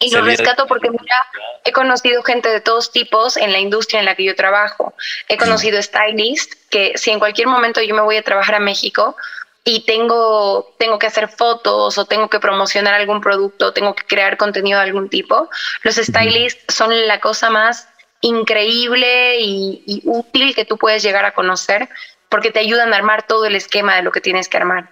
Y 0.00 0.10
lo 0.10 0.22
rescato 0.22 0.66
porque 0.66 0.90
mira, 0.90 1.16
he 1.64 1.72
conocido 1.72 2.22
gente 2.22 2.48
de 2.48 2.60
todos 2.60 2.90
tipos 2.90 3.36
en 3.36 3.52
la 3.52 3.58
industria 3.58 4.00
en 4.00 4.06
la 4.06 4.14
que 4.14 4.24
yo 4.24 4.34
trabajo. 4.34 4.94
He 5.28 5.36
conocido 5.36 5.80
stylists 5.80 6.56
que 6.68 6.92
si 6.96 7.10
en 7.10 7.18
cualquier 7.18 7.46
momento 7.46 7.80
yo 7.80 7.94
me 7.94 8.02
voy 8.02 8.16
a 8.16 8.22
trabajar 8.22 8.56
a 8.56 8.60
México 8.60 9.16
y 9.62 9.80
tengo, 9.80 10.74
tengo 10.78 10.98
que 10.98 11.06
hacer 11.06 11.28
fotos 11.28 11.96
o 11.96 12.04
tengo 12.04 12.28
que 12.28 12.40
promocionar 12.40 12.94
algún 12.94 13.20
producto, 13.20 13.72
tengo 13.72 13.94
que 13.94 14.04
crear 14.04 14.36
contenido 14.36 14.78
de 14.78 14.84
algún 14.84 15.08
tipo, 15.08 15.48
los 15.82 15.94
stylists 15.94 16.74
son 16.74 17.06
la 17.06 17.20
cosa 17.20 17.48
más 17.48 17.88
increíble 18.20 19.40
y, 19.40 20.02
útil 20.04 20.54
que 20.54 20.64
tú 20.64 20.76
puedes 20.76 21.02
llegar 21.02 21.24
a 21.24 21.32
conocer 21.32 21.88
porque 22.34 22.50
te 22.50 22.58
ayudan 22.58 22.92
a 22.92 22.96
armar 22.96 23.28
todo 23.28 23.44
el 23.44 23.54
esquema 23.54 23.94
de 23.94 24.02
lo 24.02 24.10
que 24.10 24.20
tienes 24.20 24.48
que 24.48 24.56
armar. 24.56 24.90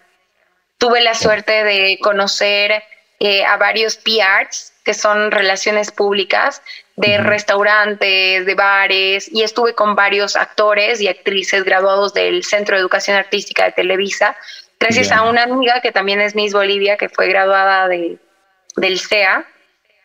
Tuve 0.78 1.00
la 1.00 1.12
suerte 1.12 1.64
de 1.64 1.99
conocer 2.00 2.84
eh, 3.18 3.44
a 3.44 3.56
varios 3.56 3.96
PRs 3.96 4.72
que 4.84 4.94
son 4.94 5.32
relaciones 5.32 5.90
públicas 5.90 6.62
de 6.94 7.18
restaurantes, 7.18 8.46
de 8.46 8.54
bares, 8.54 9.28
y 9.32 9.42
estuve 9.42 9.75
con 9.75 9.96
varios 9.96 10.37
actores 10.37 11.00
y 11.00 11.08
actrices 11.08 11.64
graduados 11.64 12.14
del 12.14 12.44
Centro 12.44 12.76
de 12.76 12.80
Educación 12.80 13.16
Artística 13.16 13.64
de 13.64 13.72
Televisa, 13.72 14.37
gracias 14.78 15.11
a 15.11 15.22
una 15.22 15.42
amiga 15.42 15.80
que 15.80 15.90
también 15.90 16.20
es 16.20 16.37
Miss 16.37 16.52
Bolivia, 16.52 16.96
que 16.96 17.08
fue 17.08 17.26
graduada 17.26 17.88
de, 17.88 18.18
del 18.76 19.00
CEA, 19.00 19.46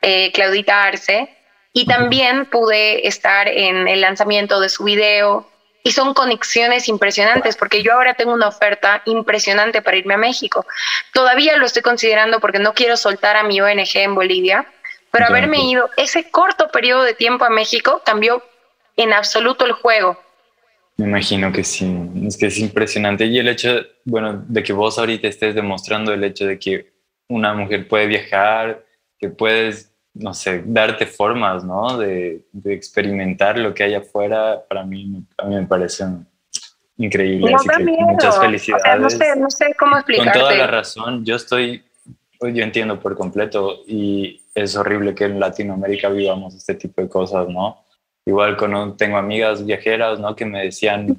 eh, 0.01 0.32
Claudita 0.32 0.86
Arce, 0.86 1.38
y 1.72 1.86
también 1.86 2.48
pude 2.48 3.08
estar 3.08 3.48
en 3.48 3.88
el 3.88 4.01
lanzamiento 4.01 4.60
de 4.60 4.70
su 4.70 4.86
video, 4.86 5.48
y 5.88 5.91
son 5.91 6.13
conexiones 6.13 6.89
impresionantes 6.89 7.56
porque 7.56 7.82
yo 7.82 7.94
ahora 7.94 8.13
tengo 8.13 8.34
una 8.34 8.50
oferta 8.50 9.01
impresionante 9.06 9.82
para 9.82 9.96
irme 9.96 10.15
a 10.15 10.17
México. 10.17 10.65
Todavía 11.13 11.56
lo 11.56 11.65
estoy 11.65 11.82
considerando 11.82 12.41
porque 12.41 12.60
no 12.60 12.74
quiero 12.74 12.98
soltar 12.98 13.38
a 13.38 13.44
mi 13.44 13.62
ONG 13.62 13.96
en 13.96 14.13
Bolivia, 14.13 14.67
pero 15.12 15.27
haberme 15.27 15.63
ido 15.63 15.89
ese 15.96 16.29
corto 16.29 16.67
periodo 16.74 17.03
de 17.03 17.13
tiempo 17.13 17.46
a 17.46 17.50
México 17.50 18.01
cambió 18.06 18.44
en 18.98 19.13
absoluto 19.13 19.65
el 19.65 19.72
juego. 19.72 20.22
Me 20.98 21.06
imagino 21.06 21.53
que 21.53 21.63
sí, 21.63 21.89
es 22.25 22.36
que 22.36 22.48
es 22.48 22.58
impresionante 22.58 23.25
y 23.25 23.39
el 23.39 23.48
hecho, 23.48 23.79
bueno, 24.03 24.44
de 24.46 24.63
que 24.63 24.74
vos 24.74 25.00
ahorita 25.00 25.29
estés 25.29 25.56
demostrando 25.56 26.12
el 26.12 26.22
hecho 26.25 26.46
de 26.46 26.60
que 26.60 26.91
una 27.29 27.53
mujer 27.53 27.88
puede 27.88 28.08
viajar, 28.08 28.84
que 29.17 29.29
puedes 29.29 29.94
no 30.19 30.33
sé, 30.33 30.63
darte 30.65 31.05
formas, 31.05 31.63
¿no? 31.63 31.97
De, 31.97 32.45
experimentar 32.65 33.57
lo 33.57 33.74
que 33.74 33.83
hay 33.83 33.95
afuera, 33.95 34.63
para 34.67 34.83
mí, 34.83 35.24
a 35.38 35.45
mí 35.45 35.55
me 35.55 35.65
parece 35.65 36.05
increíble. 36.97 37.55
muchas 38.00 38.39
felicidades. 38.39 39.01
no, 39.01 39.09
sé, 39.09 39.36
no, 39.38 39.50
sé, 39.50 39.75
cómo 39.77 39.97
explicarte. 39.97 40.31
Con 40.31 40.41
toda 40.41 40.55
la 40.55 40.67
razón, 40.67 41.25
yo 41.25 41.36
estoy, 41.36 41.83
pues, 42.39 42.53
yo 42.55 42.63
entiendo 42.63 43.00
por 43.00 43.15
completo 43.15 43.81
y 43.88 44.41
es 44.53 44.75
horrible 44.75 45.13
que 45.13 45.25
en 45.25 45.39
Latinoamérica 45.39 46.09
vivamos 46.09 46.55
este 46.55 46.75
tipo 46.75 47.01
de 47.01 47.09
cosas, 47.09 47.47
¿no? 47.47 47.83
Igual 48.25 48.57
con, 48.57 48.97
tengo 48.97 49.17
amigas 49.17 49.65
viajeras, 49.65 50.19
¿no? 50.19 50.36
Que 50.36 50.45
me 50.45 50.63
decían, 50.63 51.17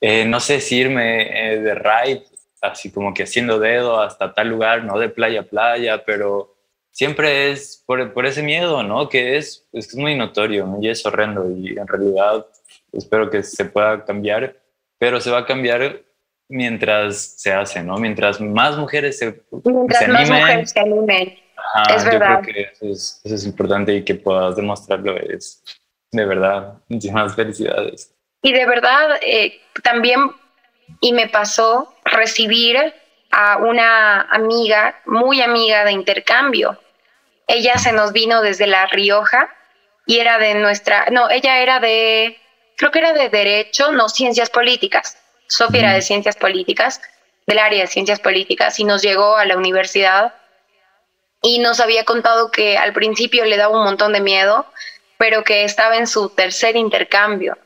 eh, 0.00 0.24
no 0.24 0.40
sé 0.40 0.60
si 0.60 0.78
irme 0.78 1.52
eh, 1.52 1.60
de 1.60 1.74
ride, 1.74 2.24
así 2.60 2.90
como 2.90 3.14
que 3.14 3.22
haciendo 3.24 3.60
dedo 3.60 4.00
hasta 4.00 4.32
tal 4.32 4.48
lugar, 4.48 4.84
¿no? 4.84 4.98
De 4.98 5.08
playa 5.08 5.40
a 5.40 5.44
playa, 5.44 6.04
pero 6.04 6.55
siempre 6.96 7.50
es 7.50 7.84
por, 7.84 8.14
por, 8.14 8.24
ese 8.24 8.42
miedo, 8.42 8.82
¿no? 8.82 9.10
Que 9.10 9.36
es, 9.36 9.68
es 9.74 9.94
muy 9.94 10.14
notorio 10.14 10.78
y 10.80 10.88
es 10.88 11.04
horrendo 11.04 11.50
y 11.50 11.78
en 11.78 11.86
realidad 11.86 12.46
espero 12.90 13.28
que 13.28 13.42
se 13.42 13.66
pueda 13.66 14.02
cambiar, 14.06 14.56
pero 14.98 15.20
se 15.20 15.30
va 15.30 15.40
a 15.40 15.46
cambiar 15.46 16.00
mientras 16.48 17.18
se 17.18 17.52
hace, 17.52 17.82
¿no? 17.82 17.98
Mientras 17.98 18.40
más 18.40 18.78
mujeres 18.78 19.18
se, 19.18 19.42
mientras 19.62 20.04
se 20.04 20.08
más 20.08 20.30
mujeres 20.30 20.70
se 20.70 20.80
animen. 20.80 21.38
es 21.94 22.04
verdad. 22.06 22.38
Yo 22.38 22.42
creo 22.42 22.54
que 22.54 22.60
eso 22.72 22.86
es, 22.86 23.20
eso 23.22 23.34
es 23.34 23.44
importante 23.44 23.94
y 23.94 24.02
que 24.02 24.14
puedas 24.14 24.56
demostrarlo 24.56 25.18
es 25.18 25.62
de 26.12 26.24
verdad. 26.24 26.78
Muchísimas 26.88 27.36
felicidades. 27.36 28.10
Y 28.40 28.54
de 28.54 28.64
verdad, 28.64 29.18
eh, 29.20 29.60
también, 29.82 30.30
y 31.02 31.12
me 31.12 31.28
pasó 31.28 31.94
recibir 32.06 32.78
a 33.32 33.58
una 33.58 34.22
amiga, 34.30 34.98
muy 35.04 35.42
amiga 35.42 35.84
de 35.84 35.92
intercambio, 35.92 36.78
ella 37.46 37.78
se 37.78 37.92
nos 37.92 38.12
vino 38.12 38.42
desde 38.42 38.66
La 38.66 38.86
Rioja 38.86 39.48
y 40.06 40.18
era 40.18 40.38
de 40.38 40.54
nuestra, 40.54 41.06
no, 41.10 41.30
ella 41.30 41.60
era 41.60 41.80
de, 41.80 42.38
creo 42.76 42.90
que 42.90 42.98
era 42.98 43.12
de 43.12 43.28
Derecho, 43.28 43.92
no, 43.92 44.08
Ciencias 44.08 44.50
Políticas. 44.50 45.18
Sofía 45.48 45.80
era 45.80 45.92
de 45.94 46.02
Ciencias 46.02 46.36
Políticas, 46.36 47.00
del 47.46 47.58
área 47.58 47.82
de 47.82 47.86
Ciencias 47.86 48.18
Políticas, 48.18 48.78
y 48.80 48.84
nos 48.84 49.02
llegó 49.02 49.36
a 49.36 49.44
la 49.44 49.56
universidad. 49.56 50.34
Y 51.42 51.58
nos 51.60 51.80
había 51.80 52.04
contado 52.04 52.50
que 52.50 52.76
al 52.76 52.92
principio 52.92 53.44
le 53.44 53.56
daba 53.56 53.78
un 53.78 53.84
montón 53.84 54.12
de 54.12 54.20
miedo, 54.20 54.66
pero 55.18 55.44
que 55.44 55.64
estaba 55.64 55.96
en 55.96 56.06
su 56.06 56.28
tercer 56.30 56.76
intercambio 56.76 57.56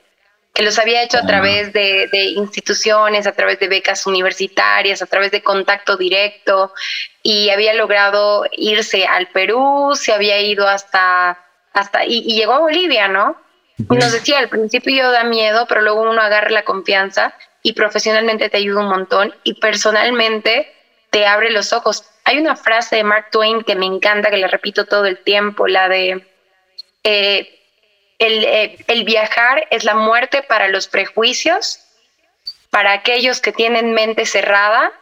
que 0.60 0.66
los 0.66 0.78
había 0.78 1.02
hecho 1.02 1.16
a 1.16 1.24
través 1.24 1.72
de, 1.72 2.10
instituciones, 2.36 3.26
a 3.26 3.32
través 3.32 3.58
de 3.60 3.66
becas 3.66 4.06
universitarias, 4.06 5.00
a 5.00 5.06
través 5.06 5.30
de 5.30 5.42
contacto 5.42 5.96
directo, 5.96 6.74
y 7.22 7.48
había 7.48 7.72
logrado 7.72 8.44
irse 8.52 9.06
al 9.06 9.28
Perú, 9.28 9.92
se 9.94 10.12
había 10.12 10.38
ido 10.42 10.68
hasta, 10.68 11.38
hasta 11.72 12.04
y, 12.04 12.34
llegó 12.34 12.52
a 12.52 12.58
Bolivia, 12.58 13.08
¿no? 13.08 13.40
Y 13.78 13.96
nos 13.96 14.12
decía, 14.12 14.38
al 14.38 14.50
principio 14.50 15.10
da 15.10 15.24
miedo, 15.24 15.64
pero 15.66 15.80
luego 15.80 16.02
uno 16.02 16.20
agarra 16.20 16.50
la 16.50 16.64
confianza 16.64 17.32
y 17.62 17.72
profesionalmente 17.72 18.50
te 18.50 18.58
ayuda 18.58 18.80
un 18.80 18.90
montón 18.90 19.34
y 19.44 19.54
personalmente 19.54 20.70
te 21.08 21.24
abre 21.24 21.50
los 21.52 21.72
ojos. 21.72 22.04
Hay 22.24 22.36
una 22.36 22.54
frase 22.54 22.96
de 22.96 23.04
Mark 23.04 23.28
Twain 23.32 23.62
que 23.62 23.76
me 23.76 23.86
encanta, 23.86 24.28
que 24.28 24.36
le 24.36 24.46
repito 24.46 24.84
todo 24.84 25.06
el 25.06 25.22
tiempo, 25.24 25.66
la 25.66 25.88
de... 25.88 26.26
Eh, 27.02 27.59
eh, 28.20 28.76
el, 28.86 29.04
viajar 29.04 29.66
es 29.70 29.84
la 29.84 29.94
muerte 29.94 30.42
para 30.42 30.68
los 30.68 30.88
prejuicios, 30.88 31.80
para 32.70 32.92
aquellos 32.92 33.40
que 33.40 33.52
tienen 33.52 33.92
mente 33.92 34.26
cerrada. 34.26 34.92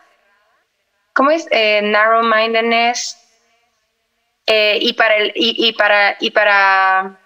¿Cómo 1.13 1.31
es? 1.31 1.47
Eh, 1.51 1.83
narrow-mindedness. 1.83 3.19
Eh, 4.51 4.79
y 4.81 4.95
para 4.95 5.17
el, 5.17 5.33
y, 5.35 5.75
para 5.75 6.17
y 6.21 6.31
para 6.31 7.19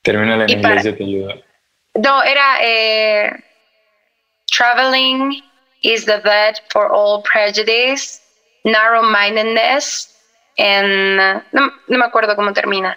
termina 0.00 0.44
en 0.44 0.48
inglés 0.48 0.84
yo 0.84 0.96
te 0.96 1.04
ayudo 1.04 1.34
no 1.94 2.22
era 2.22 2.56
eh, 2.62 3.44
traveling 4.46 5.42
is 5.82 6.06
the 6.06 6.16
vet 6.24 6.62
for 6.70 6.90
all 6.90 7.22
prejudice 7.22 8.22
narrow 8.64 9.02
mindedness 9.02 10.16
and 10.56 11.42
no, 11.52 11.70
me 11.86 12.04
acuerdo 12.06 12.34
cómo 12.34 12.54
termina 12.54 12.96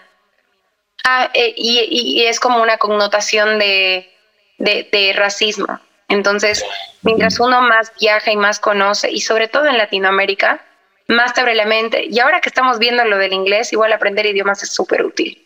ah, 1.05 1.29
eh, 1.33 1.53
y, 1.55 2.23
es 2.23 2.39
como 2.39 2.61
una 2.61 2.77
connotación 2.77 3.59
de, 3.59 4.09
de 4.57 5.13
racismo 5.15 5.79
entonces 6.07 6.65
mientras 7.01 7.39
uno 7.39 7.61
más 7.61 7.91
viaja 7.99 8.31
y 8.31 8.37
más 8.37 8.59
conoce 8.59 9.11
y 9.11 9.21
sobre 9.21 9.47
todo 9.47 9.67
en 9.67 9.77
Latinoamérica 9.77 10.61
más 11.09 11.33
te 11.33 11.41
abre 11.41 11.55
la 11.55 11.65
mente. 11.65 12.05
Y 12.05 12.19
ahora 12.19 12.39
que 12.39 12.49
estamos 12.49 12.79
viendo 12.79 13.03
lo 13.03 13.17
del 13.17 13.33
inglés, 13.33 13.73
igual 13.73 13.91
aprender 13.91 14.25
idiomas 14.25 14.63
es 14.63 14.73
súper 14.73 15.03
útil. 15.03 15.43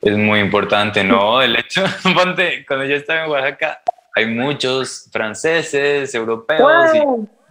Es 0.00 0.16
muy 0.16 0.40
importante, 0.40 1.04
¿no? 1.04 1.40
El 1.40 1.56
hecho, 1.56 1.84
ponte, 2.14 2.64
cuando 2.66 2.86
yo 2.86 2.96
estaba 2.96 3.24
en 3.24 3.30
Oaxaca, 3.30 3.82
hay 4.16 4.26
muchos 4.26 5.08
franceses, 5.12 6.14
europeos, 6.14 6.94
y 6.94 7.00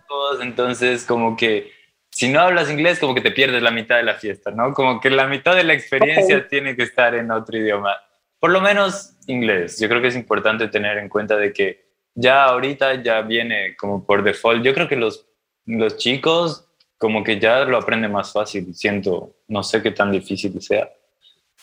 todos, 0.07 0.41
entonces 0.41 1.05
como 1.05 1.37
que 1.37 1.71
si 2.11 2.29
no 2.29 2.41
hablas 2.41 2.69
inglés, 2.69 2.99
como 2.99 3.15
que 3.15 3.21
te 3.21 3.31
pierdes 3.31 3.63
la 3.63 3.71
mitad 3.71 3.97
de 3.97 4.03
la 4.03 4.15
fiesta, 4.15 4.51
¿no? 4.51 4.73
Como 4.73 4.99
que 4.99 5.09
la 5.09 5.27
mitad 5.27 5.55
de 5.55 5.63
la 5.63 5.73
experiencia 5.73 6.47
tiene 6.47 6.75
que 6.75 6.83
estar 6.83 7.15
en 7.15 7.31
otro 7.31 7.57
idioma. 7.57 7.95
Por 8.39 8.51
lo 8.51 8.61
menos 8.61 9.15
inglés. 9.27 9.79
Yo 9.79 9.87
creo 9.87 10.01
que 10.01 10.07
es 10.07 10.15
importante 10.15 10.67
tener 10.67 10.97
en 10.97 11.09
cuenta 11.09 11.37
de 11.37 11.53
que 11.53 11.85
ya 12.13 12.43
ahorita 12.45 13.01
ya 13.01 13.21
viene 13.21 13.75
como 13.77 14.05
por 14.05 14.23
default. 14.23 14.63
Yo 14.63 14.73
creo 14.73 14.87
que 14.87 14.97
los, 14.97 15.25
los 15.65 15.97
chicos 15.97 16.67
como 16.97 17.23
que 17.23 17.39
ya 17.39 17.65
lo 17.65 17.77
aprende 17.77 18.07
más 18.07 18.31
fácil, 18.31 18.75
siento, 18.75 19.37
no 19.47 19.63
sé 19.63 19.81
qué 19.81 19.89
tan 19.89 20.11
difícil 20.11 20.61
sea 20.61 20.87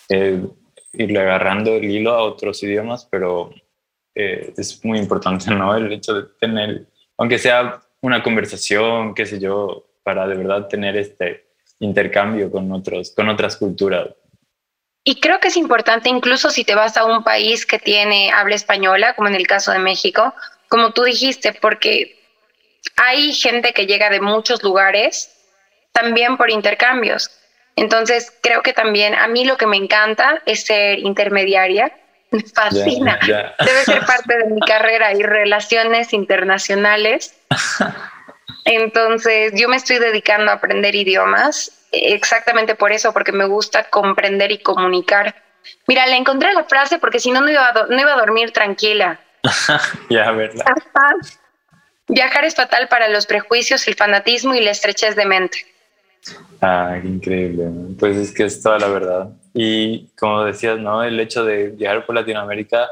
eh, 0.09 0.43
irle 0.95 1.21
agarrando 1.21 1.77
el 1.77 1.85
hilo 1.85 2.13
a 2.13 2.25
otros 2.25 2.61
idiomas, 2.65 3.07
pero 3.09 3.55
eh, 4.17 4.53
es 4.57 4.85
muy 4.85 4.99
importante, 4.99 5.51
¿no? 5.55 5.77
El 5.77 5.93
hecho 5.93 6.15
de 6.15 6.29
tener, 6.41 6.87
aunque 7.17 7.39
sea 7.39 7.81
una 8.01 8.21
conversación, 8.21 9.15
qué 9.15 9.27
sé 9.27 9.39
yo, 9.39 9.88
para 10.09 10.27
de 10.27 10.37
verdad 10.37 10.69
tener 10.69 10.97
este 10.97 11.51
intercambio 11.81 12.51
con, 12.51 12.73
otros, 12.73 13.13
con 13.15 13.29
otras 13.29 13.59
culturas. 13.59 14.09
Y 15.05 15.21
creo 15.21 15.39
que 15.39 15.49
es 15.49 15.57
importante, 15.59 16.09
incluso 16.09 16.49
si 16.49 16.65
te 16.65 16.75
vas 16.75 16.97
a 16.97 17.05
un 17.05 17.23
país 17.23 17.67
que 17.67 17.79
tiene 17.79 18.33
habla 18.33 18.55
española, 18.55 19.13
como 19.13 19.29
en 19.29 19.35
el 19.35 19.47
caso 19.47 19.71
de 19.71 19.81
México, 19.81 20.33
como 20.71 20.93
tú 20.93 21.03
dijiste, 21.03 21.53
porque 21.53 22.19
hay 22.97 23.35
gente 23.35 23.75
que 23.75 23.85
llega 23.87 24.09
de 24.09 24.23
muchos 24.23 24.63
lugares 24.63 25.31
también 25.93 26.39
por 26.39 26.49
intercambios. 26.49 27.31
Entonces, 27.77 28.33
creo 28.41 28.63
que 28.63 28.73
también 28.73 29.15
a 29.15 29.29
mí 29.29 29.45
lo 29.45 29.59
que 29.59 29.67
me 29.67 29.77
encanta 29.77 30.41
es 30.47 30.65
ser 30.65 31.01
intermediaria. 31.01 31.93
Me 32.31 32.41
fascina. 32.41 33.19
Debe 33.27 33.85
ser 33.85 34.07
parte 34.07 34.39
de 34.39 34.45
mi 34.47 34.61
carrera 34.61 35.13
y 35.13 35.23
relaciones 35.23 36.15
internacionales. 36.15 37.35
Entonces, 38.71 39.53
yo 39.55 39.67
me 39.67 39.77
estoy 39.77 39.99
dedicando 39.99 40.51
a 40.51 40.57
aprender 40.57 40.95
idiomas 40.95 41.73
exactamente 41.91 42.75
por 42.75 42.93
eso, 42.93 43.15
porque 43.15 43.33
me 43.33 43.47
gusta 43.47 43.89
comprender 43.89 44.53
y 44.53 44.59
comunicar. 44.59 45.35
Mira, 45.87 46.07
le 46.07 46.17
encontré 46.17 46.53
la 46.53 46.65
frase 46.65 46.99
porque 46.99 47.19
si 47.19 47.31
no, 47.31 47.41
no 47.41 47.49
iba 47.49 47.67
a, 47.67 47.87
no 47.87 47.99
iba 47.99 48.13
a 48.13 48.19
dormir 48.19 48.53
tranquila. 48.53 49.19
ya, 50.11 50.31
verdad. 50.33 50.67
Viajar 52.09 52.45
es 52.45 52.55
fatal 52.55 52.89
para 52.89 53.09
los 53.09 53.25
prejuicios, 53.25 53.89
el 53.89 53.95
fanatismo 53.95 54.55
y 54.55 54.61
la 54.61 54.71
estrechez 54.71 55.17
de 55.17 55.25
mente. 55.25 55.67
Ah, 56.61 56.99
qué 57.01 57.09
increíble. 57.09 57.71
Pues 57.99 58.19
es 58.19 58.33
que 58.33 58.45
es 58.45 58.63
toda 58.63 58.79
la 58.79 58.89
verdad. 58.89 59.31
Y 59.55 60.09
como 60.19 60.45
decías, 60.45 60.79
¿no? 60.79 61.03
El 61.03 61.19
hecho 61.21 61.43
de 61.43 61.69
viajar 61.69 62.05
por 62.05 62.15
Latinoamérica, 62.15 62.87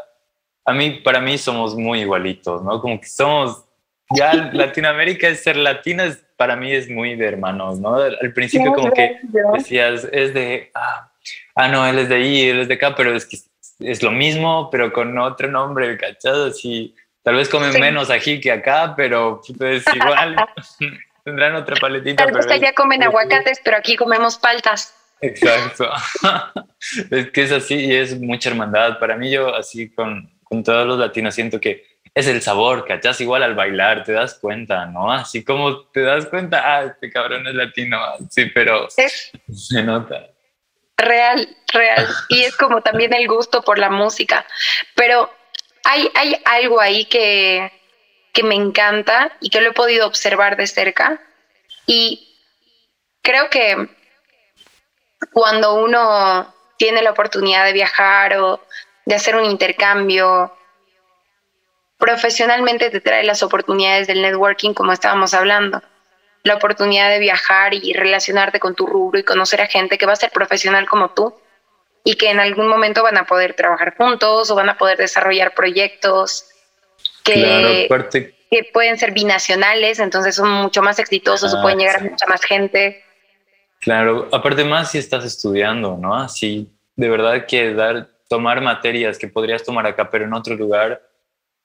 a 0.64 0.72
mí, 0.72 1.00
para 1.04 1.20
mí 1.20 1.36
somos 1.36 1.76
muy 1.76 2.00
igualitos, 2.00 2.62
¿no? 2.62 2.80
Como 2.80 2.98
que 2.98 3.08
somos, 3.08 3.65
ya 4.10 4.50
Latinoamérica 4.52 5.28
es 5.28 5.42
ser 5.42 5.56
latino, 5.56 6.04
para 6.36 6.56
mí 6.56 6.72
es 6.72 6.88
muy 6.90 7.16
de 7.16 7.26
hermanos, 7.26 7.80
¿no? 7.80 7.96
Al 7.96 8.32
principio 8.32 8.72
como 8.72 8.92
que 8.92 9.20
decías, 9.54 10.06
es 10.12 10.34
de, 10.34 10.70
ah, 10.74 11.10
ah, 11.54 11.68
no, 11.68 11.86
él 11.86 11.98
es 11.98 12.08
de 12.08 12.14
ahí, 12.14 12.48
él 12.48 12.60
es 12.60 12.68
de 12.68 12.74
acá, 12.74 12.94
pero 12.94 13.14
es 13.14 13.26
que 13.26 13.38
es 13.80 14.02
lo 14.02 14.10
mismo, 14.10 14.68
pero 14.70 14.92
con 14.92 15.16
otro 15.18 15.48
nombre, 15.48 15.96
¿cachado? 15.96 16.46
Así 16.46 16.94
Tal 17.26 17.34
vez 17.34 17.48
comen 17.48 17.80
menos 17.80 18.08
ají 18.08 18.40
que 18.40 18.52
acá, 18.52 18.94
pero 18.96 19.40
es 19.42 19.52
pues, 19.58 19.84
igual. 19.92 20.36
Tendrán 21.24 21.56
otra 21.56 21.74
paletita. 21.74 22.24
Tal 22.24 22.32
vez 22.32 22.46
allá 22.46 22.72
comen 22.72 23.02
aguacates, 23.02 23.60
pero 23.64 23.78
aquí 23.78 23.96
comemos 23.96 24.38
paltas. 24.38 24.94
Exacto. 25.20 25.90
es 27.10 27.30
que 27.32 27.42
es 27.42 27.50
así 27.50 27.74
y 27.74 27.94
es 27.96 28.16
mucha 28.20 28.50
hermandad. 28.50 29.00
Para 29.00 29.16
mí, 29.16 29.28
yo 29.28 29.52
así 29.56 29.90
con, 29.90 30.30
con 30.44 30.62
todos 30.62 30.86
los 30.86 31.00
latinos 31.00 31.34
siento 31.34 31.58
que 31.58 31.95
es 32.16 32.26
el 32.26 32.40
sabor, 32.40 32.86
¿cachás? 32.86 33.20
Igual 33.20 33.42
al 33.42 33.54
bailar, 33.54 34.02
te 34.02 34.12
das 34.12 34.38
cuenta, 34.38 34.86
¿no? 34.86 35.12
Así 35.12 35.44
como 35.44 35.82
te 35.88 36.00
das 36.00 36.24
cuenta, 36.24 36.62
ah, 36.64 36.84
este 36.84 37.10
cabrón 37.10 37.46
es 37.46 37.54
latino, 37.54 37.98
sí, 38.30 38.46
pero 38.46 38.88
se 38.88 39.82
nota. 39.82 40.30
Real, 40.96 41.46
real. 41.74 42.08
Y 42.30 42.44
es 42.44 42.56
como 42.56 42.80
también 42.80 43.12
el 43.12 43.28
gusto 43.28 43.60
por 43.60 43.78
la 43.78 43.90
música. 43.90 44.46
Pero 44.94 45.30
hay, 45.84 46.10
hay 46.14 46.40
algo 46.46 46.80
ahí 46.80 47.04
que, 47.04 47.70
que 48.32 48.42
me 48.42 48.54
encanta 48.54 49.36
y 49.42 49.50
que 49.50 49.60
lo 49.60 49.68
he 49.68 49.74
podido 49.74 50.06
observar 50.06 50.56
de 50.56 50.66
cerca. 50.68 51.20
Y 51.86 52.34
creo 53.20 53.50
que 53.50 53.90
cuando 55.34 55.74
uno 55.74 56.54
tiene 56.78 57.02
la 57.02 57.10
oportunidad 57.10 57.66
de 57.66 57.74
viajar 57.74 58.38
o 58.38 58.62
de 59.04 59.14
hacer 59.14 59.36
un 59.36 59.44
intercambio, 59.44 60.56
profesionalmente 61.98 62.90
te 62.90 63.00
trae 63.00 63.24
las 63.24 63.42
oportunidades 63.42 64.06
del 64.06 64.22
networking, 64.22 64.74
como 64.74 64.92
estábamos 64.92 65.34
hablando. 65.34 65.82
La 66.42 66.54
oportunidad 66.54 67.10
de 67.10 67.18
viajar 67.18 67.74
y 67.74 67.92
relacionarte 67.92 68.60
con 68.60 68.74
tu 68.74 68.86
rubro 68.86 69.18
y 69.18 69.24
conocer 69.24 69.60
a 69.60 69.66
gente 69.66 69.98
que 69.98 70.06
va 70.06 70.12
a 70.12 70.16
ser 70.16 70.30
profesional 70.30 70.86
como 70.86 71.10
tú 71.10 71.34
y 72.04 72.14
que 72.14 72.30
en 72.30 72.38
algún 72.38 72.68
momento 72.68 73.02
van 73.02 73.18
a 73.18 73.26
poder 73.26 73.54
trabajar 73.54 73.96
juntos 73.96 74.50
o 74.50 74.54
van 74.54 74.68
a 74.68 74.78
poder 74.78 74.96
desarrollar 74.96 75.54
proyectos 75.54 76.46
que, 77.24 77.88
que 78.50 78.70
pueden 78.72 78.96
ser 78.96 79.10
binacionales, 79.10 79.98
entonces 79.98 80.36
son 80.36 80.48
mucho 80.50 80.82
más 80.82 81.00
exitosos 81.00 81.52
o 81.52 81.60
pueden 81.62 81.78
llegar 81.78 81.96
a 81.96 82.04
mucha 82.04 82.26
más 82.26 82.42
gente. 82.42 83.02
Claro, 83.80 84.28
aparte 84.32 84.64
más 84.64 84.92
si 84.92 84.98
estás 84.98 85.24
estudiando, 85.24 85.96
¿no? 85.96 86.14
Así, 86.14 86.70
de 86.94 87.08
verdad 87.08 87.46
que 87.46 87.74
dar, 87.74 88.08
tomar 88.28 88.60
materias 88.60 89.18
que 89.18 89.28
podrías 89.28 89.64
tomar 89.64 89.86
acá, 89.86 90.08
pero 90.08 90.24
en 90.24 90.32
otro 90.32 90.54
lugar, 90.54 91.02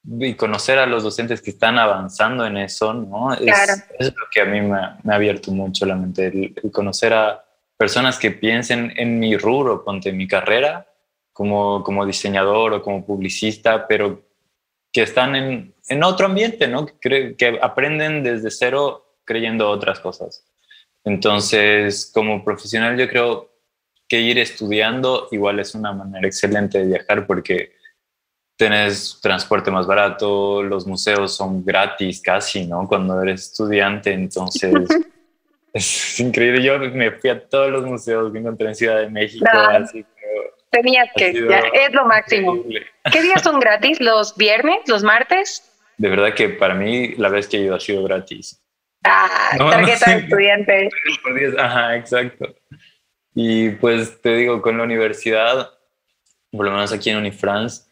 y 0.04 0.34
conocer 0.34 0.80
a 0.80 0.86
los 0.86 1.04
docentes 1.04 1.42
que 1.42 1.52
están 1.52 1.78
avanzando 1.78 2.46
en 2.46 2.58
eso, 2.58 2.94
¿no? 2.94 3.34
Es, 3.34 3.86
es 4.00 4.08
lo 4.08 4.26
que 4.32 4.42
a 4.42 4.46
mí 4.46 4.62
me, 4.62 4.80
me, 5.04 5.14
ha 5.14 5.16
abierto 5.16 5.52
mucho 5.52 5.86
la 5.86 5.96
mente, 5.96 6.28
el 6.28 6.72
conocer 6.72 7.14
a, 7.14 7.46
personas 7.82 8.20
que 8.20 8.30
piensen 8.30 8.94
en 8.96 9.18
mi 9.18 9.36
rubro, 9.38 9.84
ponte 9.84 10.10
en 10.10 10.18
mi 10.18 10.28
carrera, 10.28 10.86
como, 11.34 11.84
como 11.84 12.06
diseñador 12.06 12.74
o 12.74 12.84
como 12.84 13.04
publicista, 13.04 13.88
pero 13.88 14.22
que 14.94 15.02
están 15.02 15.36
en, 15.36 15.74
en 15.88 16.04
otro 16.04 16.28
ambiente, 16.28 16.68
¿no? 16.68 16.86
Que, 16.86 17.36
que 17.36 17.60
aprenden 17.60 18.22
desde 18.22 18.52
cero 18.52 19.18
creyendo 19.26 19.68
otras 19.68 20.00
cosas. 20.00 20.46
Entonces, 21.04 22.12
como 22.14 22.46
profesional, 22.46 22.96
yo 23.00 23.10
creo 23.10 23.50
que 24.08 24.22
ir 24.22 24.38
estudiando 24.38 25.28
igual 25.32 25.60
es 25.60 25.74
una 25.74 25.92
manera 25.92 26.28
excelente 26.28 26.78
de 26.78 26.86
viajar 26.86 27.26
porque 27.26 27.72
tenés 28.62 29.18
transporte 29.20 29.72
más 29.72 29.88
barato, 29.88 30.62
los 30.62 30.86
museos 30.86 31.36
son 31.36 31.66
gratis 31.66 32.22
casi, 32.22 32.68
¿no? 32.68 32.88
Cuando 32.88 33.20
eres 33.20 33.48
estudiante, 33.48 34.12
entonces 34.12 34.72
Es 35.74 36.20
increíble. 36.20 36.62
Yo 36.62 36.78
me 36.78 37.10
fui 37.10 37.32
a 37.32 37.44
todos 37.48 37.72
los 37.72 37.84
museos, 37.84 38.32
me 38.32 38.40
encontré 38.40 38.68
en 38.68 38.76
Ciudad 38.76 39.00
de 39.00 39.10
México. 39.10 39.48
así 39.50 40.04
que 40.04 40.52
Tenías 40.70 41.10
que, 41.16 41.30
es 41.30 41.94
lo 41.94 42.06
máximo. 42.06 42.64
¿Qué 43.12 43.24
días 43.24 43.42
son 43.42 43.60
gratis? 43.60 44.00
¿Los 44.00 44.38
viernes? 44.38 44.82
¿Los 44.86 45.04
martes? 45.04 45.68
De 45.98 46.10
verdad 46.10 46.36
que 46.36 46.50
para 46.50 46.76
mí 46.76 47.16
la 47.16 47.30
vez 47.30 47.48
que 47.48 47.58
he 47.58 47.62
ido 47.62 47.76
ha 47.76 47.80
sido 47.80 48.04
gratis. 48.04 48.62
Ah, 49.04 49.56
tarjeta 49.58 50.12
de 50.12 50.18
estudiante. 50.18 50.90
Ajá, 51.58 51.96
exacto. 51.96 52.56
Y 53.34 53.72
pues 53.72 54.22
te 54.22 54.36
digo, 54.36 54.62
con 54.62 54.78
la 54.78 54.84
universidad, 54.84 55.72
por 56.52 56.66
lo 56.66 56.72
menos 56.72 56.94
aquí 56.94 57.10
en 57.10 57.18
Unifrance, 57.18 57.91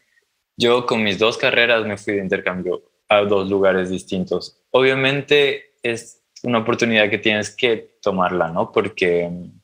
yo 0.60 0.84
con 0.84 1.02
mis 1.02 1.18
dos 1.18 1.38
carreras 1.38 1.86
me 1.86 1.96
fui 1.96 2.14
de 2.14 2.20
intercambio 2.20 2.82
a 3.08 3.22
dos 3.22 3.48
lugares 3.48 3.88
distintos. 3.88 4.60
Obviamente 4.70 5.72
es 5.82 6.22
una 6.42 6.58
oportunidad 6.58 7.08
que 7.08 7.18
tienes 7.18 7.54
que 7.54 7.96
tomarla, 8.02 8.48
¿no? 8.48 8.70
Porque 8.70 9.28
mm, 9.28 9.60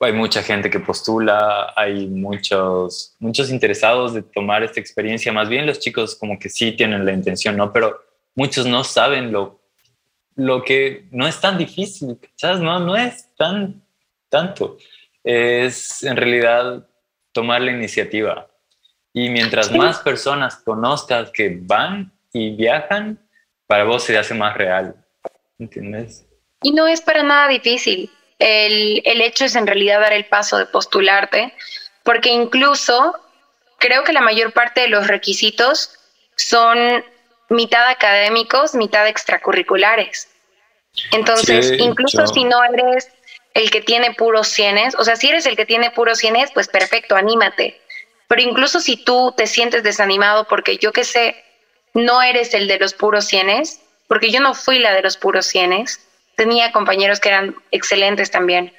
hay 0.00 0.12
mucha 0.14 0.42
gente 0.42 0.70
que 0.70 0.80
postula, 0.80 1.74
hay 1.76 2.06
muchos, 2.06 3.14
muchos 3.18 3.50
interesados 3.50 4.14
de 4.14 4.22
tomar 4.22 4.62
esta 4.62 4.80
experiencia. 4.80 5.32
Más 5.32 5.50
bien 5.50 5.66
los 5.66 5.78
chicos 5.78 6.16
como 6.16 6.38
que 6.38 6.48
sí 6.48 6.72
tienen 6.72 7.04
la 7.04 7.12
intención, 7.12 7.56
¿no? 7.56 7.70
Pero 7.70 8.00
muchos 8.34 8.66
no 8.66 8.82
saben 8.84 9.30
lo, 9.30 9.60
lo 10.34 10.64
que 10.64 11.08
no 11.10 11.28
es 11.28 11.38
tan 11.40 11.58
difícil, 11.58 12.18
¿sabes? 12.36 12.60
No, 12.60 12.80
no 12.80 12.96
es 12.96 13.28
tan 13.36 13.82
tanto. 14.30 14.78
Es 15.22 16.02
en 16.02 16.16
realidad 16.16 16.88
tomar 17.32 17.60
la 17.60 17.72
iniciativa. 17.72 18.49
Y 19.12 19.28
mientras 19.28 19.70
más 19.72 19.98
personas 19.98 20.56
conozcas 20.56 21.30
que 21.30 21.58
van 21.60 22.12
y 22.32 22.54
viajan, 22.54 23.18
para 23.66 23.84
vos 23.84 24.04
se 24.04 24.16
hace 24.16 24.34
más 24.34 24.56
real. 24.56 24.94
¿Entiendes? 25.58 26.26
Y 26.62 26.72
no 26.72 26.86
es 26.86 27.00
para 27.00 27.22
nada 27.22 27.48
difícil. 27.48 28.10
El, 28.38 29.02
el 29.04 29.20
hecho 29.20 29.44
es 29.44 29.56
en 29.56 29.66
realidad 29.66 30.00
dar 30.00 30.12
el 30.12 30.24
paso 30.26 30.58
de 30.58 30.66
postularte, 30.66 31.52
porque 32.02 32.30
incluso 32.30 33.14
creo 33.78 34.04
que 34.04 34.12
la 34.12 34.20
mayor 34.20 34.52
parte 34.52 34.82
de 34.82 34.88
los 34.88 35.06
requisitos 35.06 35.98
son 36.36 37.04
mitad 37.48 37.88
académicos, 37.88 38.74
mitad 38.74 39.06
extracurriculares. 39.06 40.28
Entonces, 41.12 41.72
incluso 41.78 42.26
si 42.26 42.44
no 42.44 42.62
eres 42.64 43.08
el 43.54 43.70
que 43.70 43.80
tiene 43.80 44.14
puros 44.14 44.48
cienes, 44.48 44.94
o 44.94 45.04
sea, 45.04 45.16
si 45.16 45.28
eres 45.28 45.46
el 45.46 45.56
que 45.56 45.66
tiene 45.66 45.90
puros 45.90 46.18
cienes, 46.18 46.50
pues 46.52 46.68
perfecto, 46.68 47.16
anímate. 47.16 47.80
Pero 48.30 48.42
incluso 48.42 48.78
si 48.78 48.96
tú 48.96 49.34
te 49.36 49.48
sientes 49.48 49.82
desanimado 49.82 50.44
porque 50.44 50.76
yo 50.76 50.92
que 50.92 51.02
sé, 51.02 51.34
no 51.94 52.22
eres 52.22 52.54
el 52.54 52.68
de 52.68 52.78
los 52.78 52.94
puros 52.94 53.24
cienes, 53.24 53.80
porque 54.06 54.30
yo 54.30 54.38
no 54.38 54.54
fui 54.54 54.78
la 54.78 54.94
de 54.94 55.02
los 55.02 55.16
puros 55.16 55.46
cienes, 55.46 55.98
tenía 56.36 56.70
compañeros 56.70 57.18
que 57.18 57.30
eran 57.30 57.56
excelentes 57.72 58.30
también. 58.30 58.72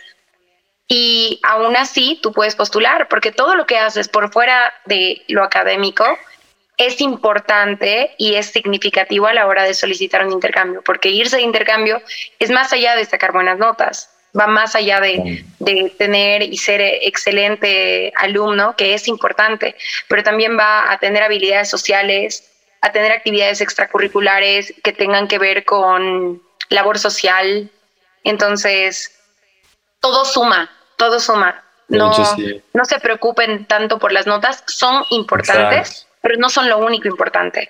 Y 0.88 1.42
aún 1.44 1.76
así 1.76 2.18
tú 2.22 2.32
puedes 2.32 2.56
postular, 2.56 3.10
porque 3.10 3.34
todo 3.34 3.56
lo 3.56 3.66
que 3.66 3.78
haces 3.78 4.08
por 4.08 4.32
fuera 4.32 4.74
de 4.86 5.22
lo 5.28 5.44
académico 5.44 6.06
es 6.78 7.02
importante 7.02 8.16
y 8.18 8.36
es 8.36 8.46
significativo 8.46 9.28
a 9.28 9.34
la 9.34 9.48
hora 9.48 9.64
de 9.64 9.74
solicitar 9.74 10.26
un 10.26 10.32
intercambio, 10.32 10.82
porque 10.82 11.10
irse 11.10 11.36
de 11.36 11.44
intercambio 11.44 12.02
es 12.40 12.52
más 12.52 12.72
allá 12.72 12.96
de 12.96 13.04
sacar 13.04 13.34
buenas 13.34 13.58
notas, 13.58 14.10
va 14.38 14.48
más 14.48 14.76
allá 14.76 15.00
de, 15.00 15.46
de, 15.60 15.94
tener 15.98 16.44
y 16.44 16.58
ser 16.58 16.82
excelente 16.82 18.14
alumno, 18.16 18.76
que 18.76 18.94
es 18.94 19.08
importante, 19.08 19.76
pero 20.08 20.24
también 20.24 20.58
va 20.58 20.92
a 20.92 20.98
tener 21.00 21.24
habilidades 21.24 21.70
sociales, 21.70 22.50
a 22.82 22.92
tener 22.92 23.12
actividades 23.12 23.62
extracurriculares 23.62 24.74
que 24.84 24.94
tengan 24.94 25.28
que 25.28 25.38
ver 25.38 25.66
con 25.66 26.42
labor 26.70 26.98
social. 26.98 27.70
Entonces, 28.24 29.18
todo 30.00 30.26
suma, 30.26 30.70
todo 30.98 31.20
suma. 31.20 31.64
No, 31.88 32.12
no 32.74 32.86
se 32.86 33.00
preocupen 33.00 33.66
tanto 33.66 34.00
por 34.00 34.14
las 34.14 34.26
notas, 34.26 34.64
son 34.66 35.04
importantes, 35.10 36.08
pero 36.22 36.38
no 36.38 36.50
son 36.50 36.70
lo 36.70 36.78
único 36.78 37.10
importante. 37.10 37.70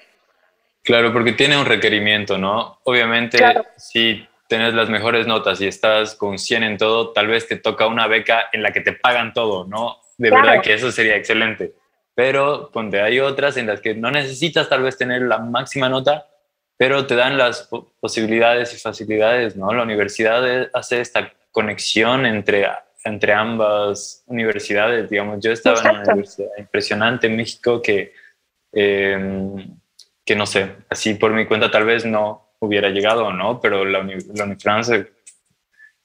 Claro, 0.83 1.11
porque 1.11 1.31
tiene 1.31 1.57
un 1.57 1.65
requerimiento, 1.65 2.37
¿no? 2.37 2.79
Obviamente, 2.83 3.39
si 3.77 4.27
tienes 4.51 4.73
las 4.73 4.89
mejores 4.89 5.25
notas 5.25 5.59
y 5.61 5.67
estás 5.67 6.15
con 6.15 6.37
100 6.37 6.63
en 6.63 6.77
todo, 6.77 7.11
tal 7.11 7.27
vez 7.27 7.47
te 7.47 7.55
toca 7.55 7.87
una 7.87 8.07
beca 8.07 8.49
en 8.51 8.61
la 8.61 8.71
que 8.71 8.81
te 8.81 8.93
pagan 8.93 9.33
todo, 9.33 9.65
¿no? 9.65 9.97
De 10.17 10.29
verdad 10.29 10.61
que 10.61 10.73
eso 10.73 10.91
sería 10.91 11.15
excelente. 11.15 11.73
Pero 12.13 12.69
donde 12.73 13.01
hay 13.01 13.19
otras 13.19 13.57
en 13.57 13.67
las 13.67 13.81
que 13.81 13.95
no 13.95 14.11
necesitas 14.11 14.69
tal 14.69 14.83
vez 14.83 14.97
tener 14.97 15.21
la 15.23 15.39
máxima 15.39 15.89
nota, 15.89 16.27
pero 16.77 17.07
te 17.07 17.15
dan 17.15 17.37
las 17.37 17.69
posibilidades 17.99 18.73
y 18.73 18.77
facilidades, 18.77 19.55
¿no? 19.55 19.73
La 19.73 19.83
universidad 19.83 20.69
hace 20.73 21.01
esta 21.01 21.33
conexión 21.51 22.25
entre, 22.25 22.67
entre 23.05 23.33
ambas 23.33 24.23
universidades, 24.27 25.09
digamos. 25.09 25.39
Yo 25.41 25.51
estaba 25.51 25.79
en 25.81 25.89
una 25.89 26.11
universidad 26.11 26.49
impresionante 26.59 27.27
en 27.27 27.37
México 27.37 27.81
que 27.81 28.13
Em, 28.71 29.77
que 30.23 30.35
no 30.35 30.45
sé, 30.45 30.71
así 30.89 31.15
por 31.15 31.33
mi 31.33 31.45
cuenta 31.45 31.69
tal 31.69 31.83
vez 31.83 32.05
no 32.05 32.40
hubiera 32.61 32.89
llegado 32.89 33.25
o 33.25 33.33
no, 33.33 33.59
pero 33.59 33.83
la, 33.83 34.03
la 34.33 34.43
Unifrance 34.45 35.11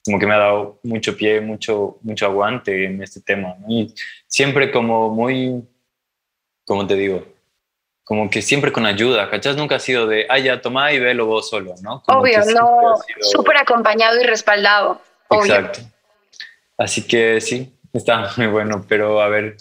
como 0.05 0.21
que 0.21 0.27
me 0.27 0.35
ha 0.35 0.39
dado 0.39 0.79
mucho 0.85 1.17
pie, 1.17 1.41
mucho, 1.41 1.99
mucho 2.03 2.27
aguante 2.27 2.85
en 2.85 3.03
este 3.03 3.21
tema. 3.21 3.57
Y 3.69 3.93
siempre 4.29 4.71
como 4.71 5.11
muy, 5.11 5.65
como 6.65 6.87
te 6.87 6.95
digo, 6.95 7.27
como 8.05 8.31
que 8.31 8.41
siempre 8.41 8.71
con 8.71 8.87
ayuda, 8.87 9.29
¿cachás? 9.29 9.57
Nunca 9.57 9.77
ha 9.77 9.81
sido 9.81 10.07
de, 10.07 10.27
ah, 10.29 10.39
ya, 10.39 10.61
toma 10.61 10.93
y 10.93 11.01
velo 11.01 11.27
vos 11.27 11.51
solo, 11.51 11.75
¿no? 11.83 12.05
Obvio, 12.07 12.39
no, 12.55 12.95
súper 13.21 13.57
acompañado 13.57 14.21
y 14.21 14.25
respaldado. 14.25 15.03
Exacto. 15.29 15.81
Así 16.79 17.05
que 17.05 17.41
sí, 17.41 17.77
está 17.93 18.31
muy 18.37 18.47
bueno, 18.47 18.85
pero 18.89 19.21
a 19.21 19.29
ver, 19.29 19.57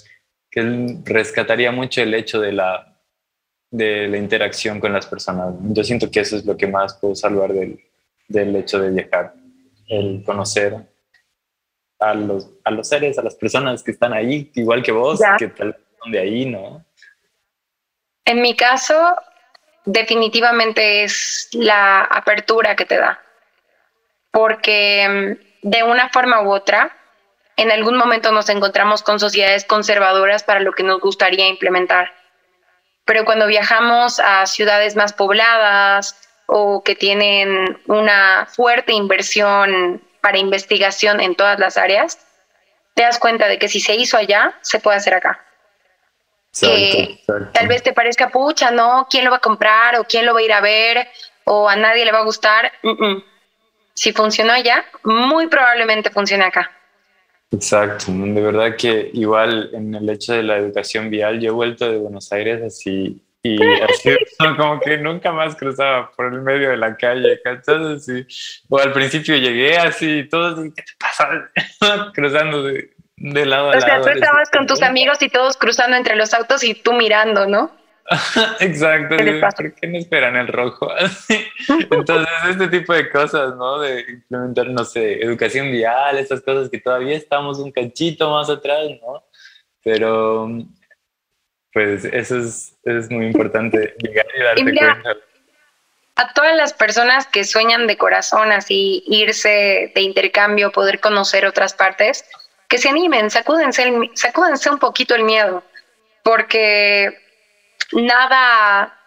que 0.52 1.00
rescataría 1.06 1.72
mucho 1.72 2.04
el 2.04 2.14
hecho 2.14 2.40
de 2.40 2.52
la 2.52 2.95
de 3.78 4.08
la 4.08 4.18
interacción 4.18 4.80
con 4.80 4.94
las 4.94 5.06
personas. 5.06 5.54
Yo 5.62 5.84
siento 5.84 6.10
que 6.10 6.22
eso 6.22 6.38
es 6.38 6.46
lo 6.46 6.56
que 6.56 6.68
más 6.68 6.96
puedo 6.96 7.16
salvar 7.16 7.52
del, 7.52 7.80
del 8.28 8.56
hecho 8.56 8.80
de 8.80 8.92
viajar, 8.92 9.34
el 9.88 10.24
conocer 10.26 10.78
a 12.00 12.14
los, 12.14 12.50
a 12.64 12.72
los 12.72 12.88
seres, 12.88 13.18
a 13.18 13.24
las 13.24 13.36
personas 13.36 13.84
que 13.84 13.92
están 13.92 14.14
ahí, 14.14 14.52
igual 14.56 14.82
que 14.82 14.92
vos, 14.92 15.20
que 15.38 15.48
tal 15.48 15.74
vez 15.74 15.82
son 16.02 16.12
de 16.12 16.20
ahí, 16.20 16.46
¿no? 16.46 16.86
En 18.26 18.42
mi 18.42 18.56
caso, 18.56 19.16
definitivamente 19.86 21.04
es 21.04 21.50
la 21.54 22.02
apertura 22.04 22.76
que 22.76 22.86
te 22.86 22.98
da, 22.98 23.20
porque 24.32 25.38
mm, 25.64 25.70
de 25.70 25.84
una 25.84 26.10
forma 26.10 26.42
u 26.42 26.52
otra, 26.52 26.96
en 27.58 27.72
algún 27.72 27.98
momento 27.98 28.32
nos 28.32 28.50
encontramos 28.50 29.04
con 29.04 29.20
sociedades 29.20 29.66
conservadoras 29.66 30.44
para 30.44 30.60
lo 30.60 30.74
que 30.74 30.84
nos 30.84 31.00
gustaría 31.00 31.48
implementar 31.48 32.12
pero 33.06 33.24
cuando 33.24 33.48
viajamos 33.48 34.20
a 34.20 34.46
ciudades 34.48 34.96
más 34.96 35.14
pobladas 35.14 36.16
o 36.48 36.84
que 36.84 36.96
tienen 36.96 37.80
una 37.88 38.48
fuerte 38.48 38.94
inversión 38.94 40.02
para 40.22 40.40
investigación 40.40 41.22
en 41.22 41.36
todas 41.36 41.60
las 41.60 41.78
áreas, 41.78 42.20
te 42.96 43.04
das 43.04 43.20
cuenta 43.20 43.48
de 43.48 43.60
que 43.60 43.68
si 43.68 43.80
se 43.80 43.96
hizo 43.96 44.18
allá, 44.18 44.56
se 44.62 44.80
puede 44.80 44.98
hacer 44.98 45.14
acá. 45.14 45.40
que 46.60 47.24
tal 47.54 47.68
vez 47.68 47.84
te 47.84 47.94
parezca, 47.94 48.30
pucha, 48.30 48.72
¿no? 48.72 49.08
¿Quién 49.10 49.26
lo 49.26 49.32
va 49.32 49.38
a 49.38 49.42
comprar? 49.42 50.00
¿O 50.00 50.06
quién 50.06 50.26
lo 50.26 50.34
va 50.34 50.40
a 50.40 50.44
ir 50.44 50.54
a 50.54 50.62
ver? 50.62 51.08
¿O 51.44 51.70
a 51.70 51.76
nadie 51.76 52.06
le 52.06 52.12
va 52.12 52.20
a 52.20 52.24
gustar? 52.24 52.72
Si 53.94 54.14
funcionó 54.14 54.54
allá, 54.54 54.86
muy 55.04 55.48
probablemente 55.48 56.10
funcione 56.10 56.46
acá. 56.46 56.72
Exacto, 57.56 58.12
de 58.12 58.42
verdad 58.42 58.76
que 58.78 59.10
igual 59.14 59.70
en 59.74 59.96
el 59.96 60.10
hecho 60.10 60.34
de 60.34 60.44
la 60.44 60.58
educación 60.58 61.10
vial, 61.10 61.40
yo 61.40 61.50
he 61.50 61.54
vuelto 61.54 61.90
de 61.90 61.98
Buenos 61.98 62.32
Aires 62.32 62.62
así 62.62 63.22
y 63.46 63.62
así 63.82 64.10
como 64.58 64.80
que 64.80 64.98
nunca 64.98 65.32
más 65.32 65.56
cruzaba 65.56 66.12
por 66.12 66.34
el 66.34 66.42
medio 66.42 66.72
de 66.72 66.78
la 66.78 66.98
calle, 66.98 67.40
¿cachas? 67.44 67.78
Así. 67.98 68.26
O 68.70 68.80
al 68.80 68.92
principio 68.92 69.36
llegué 69.36 69.78
así, 69.78 70.28
todos, 70.30 70.60
¿qué 70.76 70.82
te 70.82 70.94
pasa? 71.00 71.52
Cruzando 72.14 72.64
de, 72.64 72.90
de 73.18 73.46
lado 73.46 73.70
a 73.70 73.76
lado. 73.76 73.86
O 73.86 73.88
sea, 73.88 74.02
tú 74.02 74.10
estabas 74.10 74.50
con 74.50 74.66
tus 74.66 74.82
amigos 74.82 75.22
y 75.22 75.30
todos 75.30 75.58
cruzando 75.58 75.96
entre 75.96 76.16
los 76.16 76.34
autos 76.34 76.64
y 76.64 76.74
tú 76.74 76.94
mirando, 76.94 77.46
¿no? 77.46 77.72
Exacto, 78.60 79.16
¿por 79.18 79.74
qué 79.74 79.88
no 79.88 79.98
esperan 79.98 80.36
el 80.36 80.48
rojo? 80.48 80.92
Entonces, 81.92 82.28
este 82.50 82.68
tipo 82.68 82.94
de 82.94 83.10
cosas, 83.10 83.56
¿no? 83.56 83.80
De 83.80 84.02
implementar, 84.02 84.68
no 84.68 84.86
sé, 84.86 85.24
educación 85.24 85.72
vial, 85.72 86.18
esas 86.18 86.42
cosas 86.42 86.70
que 86.70 86.80
todavía 86.80 87.18
estamos 87.18 87.58
un 87.58 87.72
cachito 87.72 88.30
más 88.30 88.50
atrás, 88.50 88.90
¿no? 89.02 89.24
Pero, 89.84 90.50
pues, 91.74 92.06
eso 92.06 92.38
es, 92.38 92.78
es 92.84 93.10
muy 93.10 93.26
importante, 93.26 93.96
llegar 94.00 94.26
y 94.38 94.44
darte 94.44 94.64
cuenta. 94.64 95.16
A 96.18 96.32
todas 96.34 96.56
las 96.56 96.74
personas 96.74 97.28
que 97.28 97.44
sueñan 97.44 97.88
de 97.88 97.98
corazón 97.98 98.52
así 98.52 99.04
irse 99.08 99.92
de 99.94 100.02
intercambio, 100.02 100.72
poder 100.72 101.00
conocer 101.00 101.46
otras 101.46 101.74
partes, 101.74 102.24
que 102.70 102.78
se 102.78 102.88
animen, 102.88 103.30
sacúdense, 103.32 103.92
sacúdense 104.14 104.70
un 104.70 104.80
poquito 104.80 105.16
el 105.16 105.24
miedo, 105.24 105.64
porque 106.24 107.25
nada, 107.96 108.98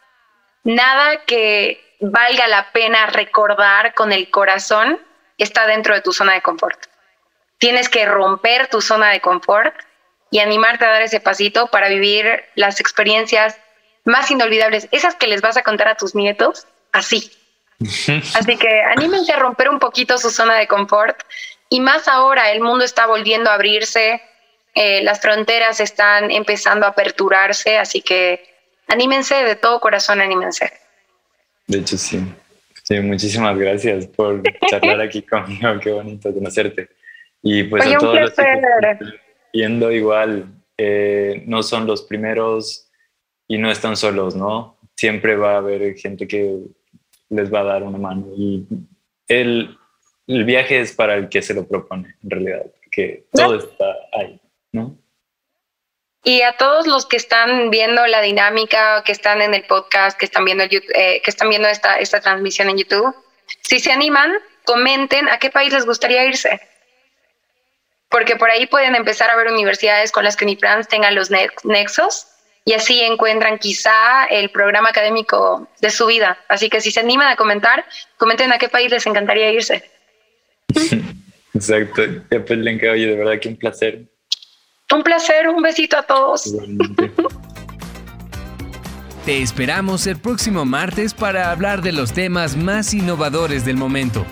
nada 0.65 1.25
que 1.25 1.97
valga 2.01 2.49
la 2.49 2.73
pena 2.73 3.07
recordar 3.07 3.95
con 3.95 4.13
el 4.13 4.31
corazón 4.31 5.01
está 5.37 5.67
dentro 5.67 5.95
de 5.95 6.01
tu 6.01 6.13
zona 6.13 6.35
de 6.35 6.43
confort. 6.43 6.79
Tienes 7.59 7.89
que 7.89 8.07
romper 8.07 8.69
tu 8.69 8.81
zona 8.81 9.11
de 9.11 9.21
confort 9.21 9.75
y 10.31 10.41
animarte 10.41 10.85
a 10.85 10.91
dar 10.91 11.03
ese 11.03 11.21
pasito 11.21 11.69
para 11.69 11.89
vivir 11.89 12.45
las 12.55 12.81
experiencias 12.81 13.59
más 14.05 14.31
inolvidables, 14.31 14.89
esas 14.91 15.15
que 15.17 15.27
les 15.27 15.41
vas 15.41 15.57
a 15.57 15.63
contar 15.63 15.89
a 15.89 15.97
tus 15.97 16.15
nietos, 16.15 16.67
así. 16.93 17.33
Así 18.35 18.57
que 18.57 18.83
anímense 18.83 19.33
a 19.33 19.39
romper 19.39 19.69
un 19.69 19.79
poquito 19.79 20.19
su 20.19 20.31
zona 20.31 20.55
de 20.55 20.67
confort 20.67 21.17
y 21.69 21.79
más 21.79 22.09
ahora 22.09 22.51
el 22.51 22.61
mundo 22.61 22.85
está 22.85 23.07
volviendo 23.07 23.51
a 23.51 23.55
abrirse, 23.55 24.21
eh, 24.75 25.01
las 25.03 25.21
fronteras 25.21 25.79
están 25.79 26.33
empezando 26.33 26.87
a 26.87 26.91
aperturarse, 26.91 27.79
así 27.79 28.03
que 28.03 28.48
anímense, 28.89 29.35
de 29.37 29.57
todo 29.57 29.81
corazón, 29.81 30.21
anímense. 30.21 30.73
De 31.67 31.79
hecho, 31.79 31.97
sí. 31.97 32.21
Sí, 32.83 33.01
muchísimas 33.01 33.57
gracias 33.59 34.07
por 34.07 34.43
charlar 34.71 35.03
aquí 35.03 35.21
conmigo, 35.31 35.79
qué 35.81 35.93
bonito 35.93 36.33
conocerte. 36.33 36.89
Y 37.43 37.65
pues 37.65 37.87
a 37.87 37.99
todos 37.99 38.21
los 38.21 38.33
que 38.33 38.43
están 38.43 38.99
viendo 39.53 39.93
igual, 39.93 40.47
eh, 40.79 41.43
no 41.47 41.63
son 41.63 41.87
los 41.87 42.03
primeros 42.03 42.89
y 43.47 43.59
no 43.59 43.71
están 43.71 43.97
solos, 43.97 44.35
¿no? 44.35 44.79
Siempre 44.97 45.37
va 45.37 45.55
a 45.55 45.59
haber 45.59 45.97
gente 45.97 46.27
que 46.27 46.59
les 47.29 47.53
va 47.53 47.61
a 47.61 47.65
dar 47.65 47.83
una 47.83 47.99
mano 47.99 48.27
y 48.35 48.67
el, 49.29 49.77
el 50.27 50.45
viaje 50.45 50.81
es 50.81 50.93
para 50.93 51.15
el 51.15 51.29
que 51.29 51.43
se 51.43 51.55
lo 51.55 51.67
propone, 51.67 52.17
en 52.23 52.31
realidad, 52.31 52.67
que 52.91 53.27
todo 53.33 53.57
está 53.57 53.95
ahí, 54.15 54.41
¿no? 54.73 54.97
Y 56.25 56.43
a 56.43 56.57
todos 56.57 56.87
los 56.87 57.07
que 57.07 57.17
están 57.17 57.71
viendo 57.71 58.07
la 58.07 58.21
dinámica, 58.21 59.03
que 59.05 59.13
están 59.13 59.41
en 59.41 59.55
el 59.55 59.65
podcast, 59.65 60.19
que 60.19 60.27
están 60.27 60.45
viendo, 60.45 60.65
eh, 60.65 61.23
que 61.23 61.31
están 61.31 61.49
viendo 61.49 61.69
esta, 61.69 61.97
esta 61.97 62.21
transmisión 62.21 62.69
en 62.69 62.79
YouTube, 62.79 63.15
si 63.63 63.81
se 63.81 63.93
animan, 63.93 64.33
comenten 64.65 65.29
a 65.29 65.39
qué 65.39 65.51
país 65.51 65.73
les 65.73 65.87
gustaría 65.87 66.25
irse. 66.25 66.61
Porque 68.11 68.37
por 68.37 68.51
ahí 68.51 68.67
pueden 68.67 68.95
empezar 68.95 69.31
a 69.31 69.37
ver 69.37 69.49
universidades 69.49 70.13
con 70.13 70.25
las 70.25 70.37
que 70.37 70.45
Unifrance 70.45 70.89
tengan 70.89 71.15
los 71.15 71.31
nexos 71.31 72.27
y 72.65 72.73
así 72.75 73.01
encuentran 73.01 73.59
quizá 73.59 74.27
el 74.27 74.51
programa 74.51 74.91
académico 74.91 75.69
de 75.81 75.91
su 75.91 76.07
vida. 76.07 76.39
Así 76.49 76.69
que 76.69 76.81
si 76.81 76.91
se 76.91 77.01
animan 77.01 77.29
a 77.29 77.37
comentar, 77.37 77.85
comenten 78.17 78.53
a 78.53 78.59
qué 78.59 78.69
país 78.69 78.91
les 78.91 79.07
encantaría 79.07 79.51
irse. 79.53 79.91
Exacto. 81.55 82.03
Ya 82.31 82.45
pues, 82.45 82.59
oye, 82.59 83.07
de 83.07 83.17
verdad 83.17 83.41
que 83.41 83.49
un 83.49 83.57
placer 83.57 84.03
un 84.95 85.03
placer, 85.03 85.49
un 85.49 85.63
besito 85.63 85.99
a 85.99 86.03
todos. 86.03 86.55
Te 89.25 89.43
esperamos 89.43 90.07
el 90.07 90.17
próximo 90.17 90.65
martes 90.65 91.13
para 91.13 91.51
hablar 91.51 91.83
de 91.83 91.93
los 91.93 92.13
temas 92.13 92.57
más 92.57 92.95
innovadores 92.95 93.67
del 93.67 93.77
momento. 93.77 94.25